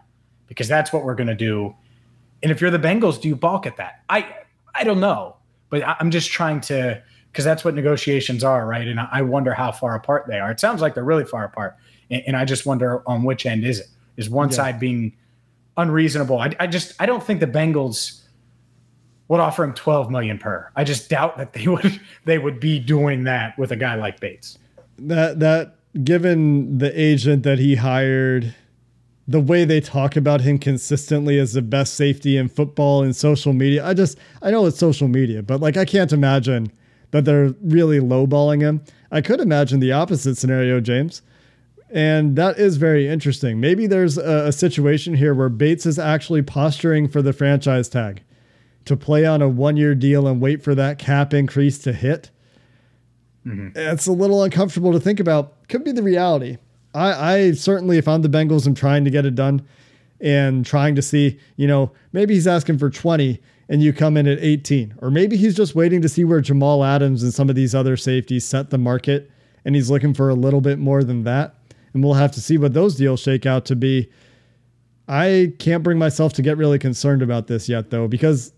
because 0.50 0.68
that's 0.68 0.92
what 0.92 1.06
we're 1.06 1.16
going 1.16 1.28
to 1.28 1.36
do. 1.36 1.74
And 2.44 2.52
if 2.52 2.60
you're 2.60 2.72
the 2.72 2.80
Bengals, 2.80 3.22
do 3.22 3.30
you 3.30 3.36
balk 3.36 3.66
at 3.66 3.78
that? 3.78 4.02
I 4.10 4.36
I 4.76 4.84
don't 4.84 5.00
know, 5.00 5.38
but 5.70 5.84
I'm 5.88 6.12
just 6.12 6.30
trying 6.30 6.60
to 6.62 7.02
because 7.32 7.46
that's 7.46 7.64
what 7.64 7.76
negotiations 7.76 8.44
are, 8.44 8.66
right? 8.66 8.88
And 8.88 9.00
I 9.00 9.22
wonder 9.22 9.54
how 9.54 9.72
far 9.72 9.96
apart 9.96 10.26
they 10.28 10.40
are. 10.40 10.52
It 10.52 10.60
sounds 10.60 10.82
like 10.82 10.96
they're 10.96 11.04
really 11.04 11.26
far 11.26 11.46
apart, 11.46 11.78
and, 12.10 12.24
and 12.28 12.36
I 12.36 12.44
just 12.44 12.66
wonder 12.66 13.08
on 13.08 13.24
which 13.24 13.46
end 13.46 13.64
is 13.64 13.80
it? 13.80 13.88
Is 14.18 14.30
one 14.30 14.50
yeah. 14.50 14.56
side 14.56 14.80
being 14.80 15.16
unreasonable? 15.78 16.40
I, 16.40 16.54
I 16.60 16.68
just 16.68 16.96
I 17.00 17.06
don't 17.06 17.24
think 17.24 17.40
the 17.40 17.48
Bengals 17.48 18.22
would 19.28 19.40
offer 19.40 19.64
him 19.64 19.74
12 19.74 20.10
million 20.10 20.40
per. 20.40 20.72
I 20.76 20.84
just 20.84 21.10
doubt 21.10 21.38
that 21.38 21.54
they 21.54 21.68
would 21.74 22.02
they 22.26 22.38
would 22.38 22.60
be 22.60 22.80
doing 22.80 23.24
that 23.26 23.58
with 23.58 23.72
a 23.72 23.78
guy 23.78 23.96
like 23.96 24.20
Bates. 24.20 24.58
That 24.98 25.40
that 25.40 25.76
given 26.04 26.78
the 26.78 27.00
agent 27.00 27.44
that 27.44 27.60
he 27.60 27.76
hired 27.76 28.56
the 29.30 29.40
way 29.40 29.64
they 29.64 29.80
talk 29.80 30.16
about 30.16 30.42
him 30.42 30.58
consistently 30.58 31.38
as 31.38 31.54
the 31.54 31.62
best 31.62 31.94
safety 31.94 32.36
in 32.36 32.50
football 32.50 33.04
and 33.04 33.16
social 33.16 33.54
media. 33.54 33.86
I 33.86 33.94
just 33.94 34.18
I 34.42 34.50
know 34.50 34.66
it's 34.66 34.80
social 34.80 35.08
media, 35.08 35.44
but 35.44 35.62
like 35.62 35.78
I 35.78 35.86
can't 35.86 36.12
imagine 36.12 36.72
that 37.12 37.26
they're 37.26 37.54
really 37.62 38.00
lowballing 38.00 38.62
him. 38.62 38.82
I 39.12 39.22
could 39.22 39.40
imagine 39.40 39.80
the 39.80 39.92
opposite 39.92 40.36
scenario, 40.36 40.80
James. 40.80 41.22
And 41.92 42.36
that 42.38 42.58
is 42.58 42.78
very 42.78 43.08
interesting. 43.08 43.60
Maybe 43.60 43.86
there's 43.86 44.18
a, 44.18 44.48
a 44.48 44.52
situation 44.52 45.14
here 45.14 45.36
where 45.36 45.50
Bates 45.50 45.86
is 45.86 46.00
actually 46.00 46.42
posturing 46.42 47.08
for 47.08 47.22
the 47.22 47.34
franchise 47.34 47.88
tag 47.88 48.24
to 48.86 48.98
play 48.98 49.28
on 49.28 49.44
a 49.44 49.50
one 49.50 49.78
year 49.78 49.94
deal 49.94 50.28
and 50.28 50.42
wait 50.42 50.64
for 50.64 50.74
that 50.74 50.98
cap 50.98 51.36
increase 51.36 51.78
to 51.80 51.94
hit. 51.94 52.32
Mm-hmm. 53.46 53.78
It's 53.78 54.08
a 54.08 54.12
little 54.12 54.42
uncomfortable 54.42 54.92
to 54.92 55.00
think 55.00 55.20
about. 55.20 55.68
Could 55.68 55.84
be 55.84 55.92
the 55.92 56.04
reality. 56.04 56.58
I, 56.94 57.34
I 57.34 57.52
certainly, 57.52 57.98
if 57.98 58.08
I'm 58.08 58.22
the 58.22 58.30
Bengals, 58.30 58.66
I'm 58.66 58.76
trying 58.76 59.06
to 59.06 59.12
get 59.12 59.26
it 59.26 59.36
done 59.36 59.66
and 60.20 60.66
trying 60.66 60.96
to 60.96 61.02
see, 61.02 61.40
you 61.56 61.68
know, 61.68 61.92
maybe 62.12 62.34
he's 62.34 62.48
asking 62.48 62.78
for 62.78 62.90
20 62.90 63.40
and 63.70 63.84
you 63.84 63.94
come 63.94 64.18
in 64.18 64.28
at 64.28 64.40
18. 64.40 64.96
Or 65.02 65.12
maybe 65.12 65.38
he's 65.38 65.56
just 65.56 65.76
waiting 65.76 66.02
to 66.02 66.10
see 66.10 66.24
where 66.24 66.42
Jamal 66.42 66.84
Adams 66.84 67.24
and 67.24 67.34
some 67.34 67.50
of 67.50 67.56
these 67.56 67.76
other 67.76 67.96
safeties 67.96 68.46
set 68.46 68.70
the 68.70 68.78
market 68.78 69.30
and 69.64 69.76
he's 69.76 69.90
looking 69.90 70.14
for 70.14 70.30
a 70.30 70.36
little 70.36 70.62
bit 70.62 70.80
more 70.80 71.04
than 71.04 71.24
that. 71.24 71.56
And 71.94 72.04
we'll 72.04 72.16
have 72.16 72.32
to 72.34 72.42
see 72.42 72.58
what 72.58 72.74
those 72.74 72.96
deals 72.96 73.20
shake 73.20 73.46
out 73.46 73.66
to 73.66 73.76
be. 73.76 74.10
I 75.08 75.54
can't 75.60 75.84
bring 75.84 75.98
myself 75.98 76.34
to 76.34 76.42
get 76.42 76.58
really 76.58 76.80
concerned 76.80 77.22
about 77.22 77.48
this 77.48 77.68
yet, 77.68 77.90
though, 77.90 78.08
because 78.08 78.54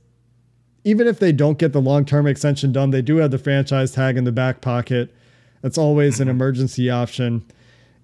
even 0.84 1.08
if 1.08 1.20
they 1.20 1.32
don't 1.32 1.58
get 1.58 1.72
the 1.72 1.82
long 1.82 2.06
term 2.06 2.28
extension 2.28 2.72
done, 2.72 2.90
they 2.90 3.02
do 3.02 3.18
have 3.18 3.32
the 3.32 3.38
franchise 3.38 3.92
tag 3.94 4.18
in 4.18 4.26
the 4.26 4.32
back 4.32 4.62
pocket. 4.62 5.14
That's 5.62 5.78
always 5.78 6.20
an 6.20 6.28
mm-hmm. 6.28 6.32
emergency 6.32 6.90
option. 6.90 7.46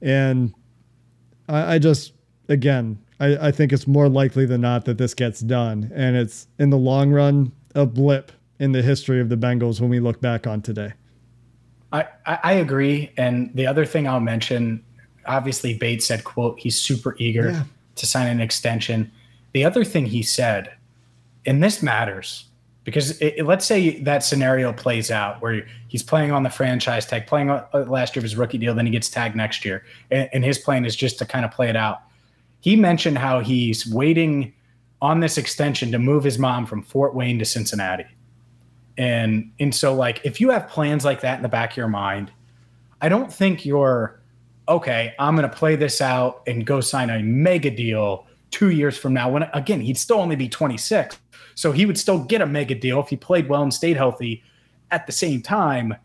And 0.02 0.54
I, 1.48 1.76
I 1.76 1.80
just, 1.80 2.14
again, 2.50 3.00
I, 3.20 3.48
I 3.48 3.52
think 3.52 3.74
it's 3.74 3.88
more 3.88 4.10
likely 4.10 4.46
than 4.46 4.62
not 4.62 4.86
that 4.86 4.98
this 4.98 5.14
gets 5.14 5.40
done. 5.40 5.92
And 5.94 6.16
it's 6.16 6.48
in 6.60 6.70
the 6.70 6.78
long 6.78 7.12
run 7.12 7.52
a 7.76 7.86
blip 7.86 8.32
in 8.60 8.72
the 8.72 8.82
history 8.82 9.20
of 9.20 9.30
the 9.30 9.38
Bengals 9.38 9.80
when 9.80 9.90
we 9.90 10.00
look 10.00 10.20
back 10.22 10.48
on 10.48 10.62
today. 10.62 10.94
I, 11.92 12.06
I 12.26 12.54
agree. 12.54 13.12
And 13.18 13.52
the 13.56 13.66
other 13.66 13.86
thing 13.86 14.08
I'll 14.08 14.20
mention, 14.20 14.84
obviously 15.26 15.78
Bates 15.78 16.06
said, 16.06 16.24
quote, 16.24 16.60
he's 16.60 16.80
super 16.80 17.16
eager 17.18 17.52
yeah. 17.52 17.64
to 17.96 18.06
sign 18.06 18.28
an 18.28 18.42
extension. 18.42 19.12
The 19.54 19.64
other 19.64 19.84
thing 19.86 20.08
he 20.08 20.22
said, 20.22 20.74
and 21.46 21.64
this 21.64 21.82
matters, 21.82 22.47
because 22.88 23.20
it, 23.20 23.46
let's 23.46 23.66
say 23.66 24.00
that 24.04 24.24
scenario 24.24 24.72
plays 24.72 25.12
out 25.12 25.42
where 25.42 25.68
he's 25.90 26.02
playing 26.02 26.32
on 26.32 26.44
the 26.44 26.50
franchise 26.50 27.06
tag, 27.06 27.28
playing 27.28 27.50
uh, 27.50 27.68
uh, 27.74 27.80
last 27.80 28.16
year 28.16 28.22
of 28.22 28.24
his 28.24 28.38
rookie 28.38 28.58
deal, 28.58 28.74
then 28.74 28.86
he 28.86 28.92
gets 28.94 29.10
tagged 29.10 29.36
next 29.36 29.66
year, 29.66 29.84
and, 30.10 30.30
and 30.32 30.46
his 30.46 30.58
plan 30.58 30.86
is 30.86 30.96
just 30.96 31.20
to 31.20 31.26
kind 31.26 31.44
of 31.44 31.52
play 31.52 31.68
it 31.68 31.76
out. 31.76 32.04
He 32.62 32.78
mentioned 32.78 33.18
how 33.18 33.42
he's 33.42 33.86
waiting 33.86 34.54
on 35.02 35.20
this 35.20 35.38
extension 35.38 35.92
to 35.92 36.00
move 36.00 36.24
his 36.24 36.40
mom 36.40 36.66
from 36.66 36.82
Fort 36.82 37.14
Wayne 37.14 37.38
to 37.40 37.46
Cincinnati. 37.46 38.06
And 38.98 39.52
and 39.60 39.76
so 39.76 39.94
like 39.94 40.22
if 40.24 40.40
you 40.40 40.50
have 40.52 40.70
plans 40.70 41.04
like 41.04 41.20
that 41.22 41.36
in 41.36 41.44
the 41.44 41.50
back 41.50 41.72
of 41.72 41.78
your 41.78 41.90
mind, 41.90 42.32
I 43.02 43.10
don't 43.10 43.32
think 43.32 43.66
you're 43.66 44.22
okay, 44.70 45.14
I'm 45.20 45.36
going 45.36 45.50
to 45.50 45.54
play 45.54 45.76
this 45.76 46.00
out 46.00 46.42
and 46.48 46.66
go 46.66 46.80
sign 46.80 47.10
a 47.10 47.22
mega 47.22 47.70
deal 47.70 48.28
2 48.52 48.70
years 48.70 48.98
from 48.98 49.14
now 49.14 49.30
when 49.30 49.44
again, 49.54 49.82
he'd 49.82 49.98
still 49.98 50.20
only 50.20 50.38
be 50.38 50.48
26 50.48 51.20
so 51.58 51.72
he 51.72 51.88
would 51.88 51.98
still 51.98 52.20
get 52.20 52.40
a 52.40 52.46
mega 52.46 52.76
deal 52.76 53.00
if 53.00 53.10
he 53.10 53.16
played 53.16 53.50
well 53.50 53.64
and 53.64 53.74
stayed 53.74 53.98
healthy. 53.98 54.44
At 54.92 55.08
the 55.08 55.12
same 55.12 55.42
time, 55.42 55.96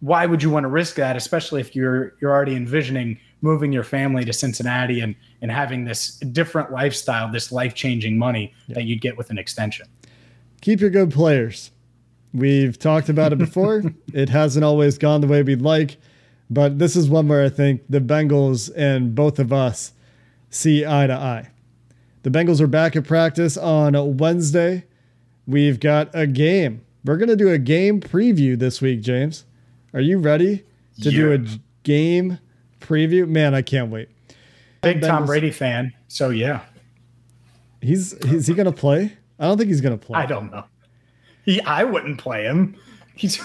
why 0.00 0.24
would 0.24 0.42
you 0.42 0.48
want 0.48 0.64
to 0.64 0.68
risk 0.68 0.96
that, 0.96 1.16
especially 1.16 1.60
if 1.60 1.76
you're 1.76 2.14
you're 2.20 2.32
already 2.32 2.56
envisioning 2.56 3.18
moving 3.42 3.72
your 3.72 3.84
family 3.84 4.24
to 4.24 4.32
Cincinnati 4.32 5.00
and 5.00 5.14
and 5.42 5.50
having 5.50 5.84
this 5.84 6.16
different 6.32 6.72
lifestyle, 6.72 7.30
this 7.30 7.52
life 7.52 7.74
changing 7.74 8.16
money 8.16 8.54
yeah. 8.68 8.76
that 8.76 8.84
you'd 8.84 9.02
get 9.02 9.18
with 9.18 9.28
an 9.28 9.36
extension? 9.36 9.86
Keep 10.62 10.80
your 10.80 10.90
good 10.90 11.10
players. 11.10 11.70
We've 12.32 12.78
talked 12.78 13.10
about 13.10 13.34
it 13.34 13.38
before. 13.38 13.82
it 14.14 14.30
hasn't 14.30 14.64
always 14.64 14.96
gone 14.96 15.20
the 15.20 15.26
way 15.26 15.42
we'd 15.42 15.60
like. 15.60 15.98
but 16.48 16.78
this 16.78 16.96
is 16.96 17.10
one 17.10 17.28
where 17.28 17.44
I 17.44 17.50
think 17.50 17.82
the 17.90 18.00
Bengals 18.00 18.72
and 18.74 19.14
both 19.14 19.38
of 19.38 19.52
us 19.52 19.92
see 20.48 20.86
eye 20.86 21.06
to 21.06 21.14
eye. 21.14 21.50
The 22.22 22.30
Bengals 22.30 22.60
are 22.60 22.66
back 22.66 22.96
at 22.96 23.04
practice 23.04 23.56
on 23.56 24.18
Wednesday. 24.18 24.84
We've 25.46 25.80
got 25.80 26.10
a 26.14 26.26
game. 26.26 26.82
We're 27.04 27.16
going 27.16 27.28
to 27.30 27.36
do 27.36 27.48
a 27.48 27.58
game 27.58 28.00
preview 28.00 28.58
this 28.58 28.80
week, 28.80 29.00
James. 29.00 29.46
Are 29.94 30.00
you 30.00 30.18
ready 30.18 30.64
to 31.02 31.10
do 31.10 31.32
a 31.32 31.38
game 31.82 32.38
preview? 32.78 33.26
Man, 33.26 33.54
I 33.54 33.62
can't 33.62 33.90
wait. 33.90 34.08
Big 34.82 35.00
Tom 35.00 35.26
Brady 35.26 35.50
fan. 35.50 35.92
So 36.08 36.30
yeah, 36.30 36.60
He's 37.80 38.12
is 38.12 38.46
he 38.46 38.54
going 38.54 38.66
to 38.66 38.72
play? 38.72 39.16
I 39.38 39.46
don't 39.46 39.56
think 39.56 39.68
he's 39.68 39.80
going 39.80 39.98
to 39.98 40.06
play. 40.06 40.18
I 40.18 40.26
don't 40.26 40.50
know. 40.50 40.64
He, 41.44 41.60
I 41.62 41.84
wouldn't 41.84 42.18
play 42.18 42.44
him. 42.44 42.76
He's 43.14 43.40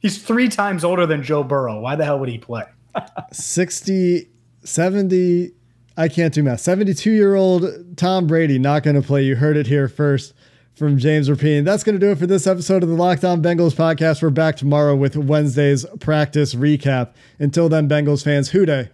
he's 0.00 0.22
three 0.22 0.48
times 0.48 0.84
older 0.84 1.06
than 1.06 1.22
Joe 1.22 1.42
Burrow. 1.42 1.80
Why 1.80 1.96
the 1.96 2.04
hell 2.04 2.18
would 2.20 2.28
he 2.28 2.38
play? 2.38 2.64
60, 3.32 4.28
70, 4.64 5.52
I 5.98 6.06
can't 6.06 6.32
do 6.32 6.44
math. 6.44 6.60
72 6.60 7.10
year 7.10 7.34
old 7.34 7.96
Tom 7.96 8.28
Brady 8.28 8.56
not 8.56 8.84
going 8.84 8.94
to 8.94 9.02
play. 9.02 9.24
You 9.24 9.34
heard 9.34 9.56
it 9.56 9.66
here 9.66 9.88
first 9.88 10.32
from 10.76 10.96
James 10.96 11.28
Rapien. 11.28 11.64
That's 11.64 11.82
going 11.82 11.98
to 11.98 12.06
do 12.06 12.12
it 12.12 12.18
for 12.18 12.26
this 12.28 12.46
episode 12.46 12.84
of 12.84 12.88
the 12.88 12.94
Locked 12.94 13.24
On 13.24 13.42
Bengals 13.42 13.74
podcast. 13.74 14.22
We're 14.22 14.30
back 14.30 14.54
tomorrow 14.56 14.94
with 14.94 15.16
Wednesday's 15.16 15.84
practice 15.98 16.54
recap. 16.54 17.14
Until 17.40 17.68
then, 17.68 17.88
Bengals 17.88 18.22
fans, 18.22 18.50
who 18.50 18.64
dey 18.64 18.90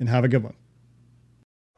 and 0.00 0.08
have 0.08 0.24
a 0.24 0.28
good 0.28 0.42
one. 0.42 0.54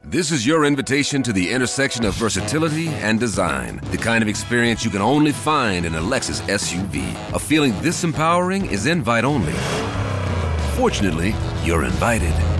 This 0.02 0.30
is 0.30 0.46
your 0.46 0.64
invitation 0.64 1.22
to 1.24 1.32
the 1.34 1.52
intersection 1.52 2.06
of 2.06 2.14
versatility 2.14 2.88
and 2.88 3.20
design. 3.20 3.82
The 3.90 3.98
kind 3.98 4.22
of 4.22 4.28
experience 4.28 4.82
you 4.82 4.90
can 4.90 5.02
only 5.02 5.32
find 5.32 5.84
in 5.84 5.94
a 5.94 6.00
Lexus 6.00 6.40
SUV. 6.48 7.34
A 7.34 7.38
feeling 7.38 7.78
this 7.82 8.02
empowering 8.02 8.64
is 8.64 8.86
invite 8.86 9.26
only. 9.26 9.52
Fortunately, 10.74 11.34
you're 11.64 11.84
invited. 11.84 12.59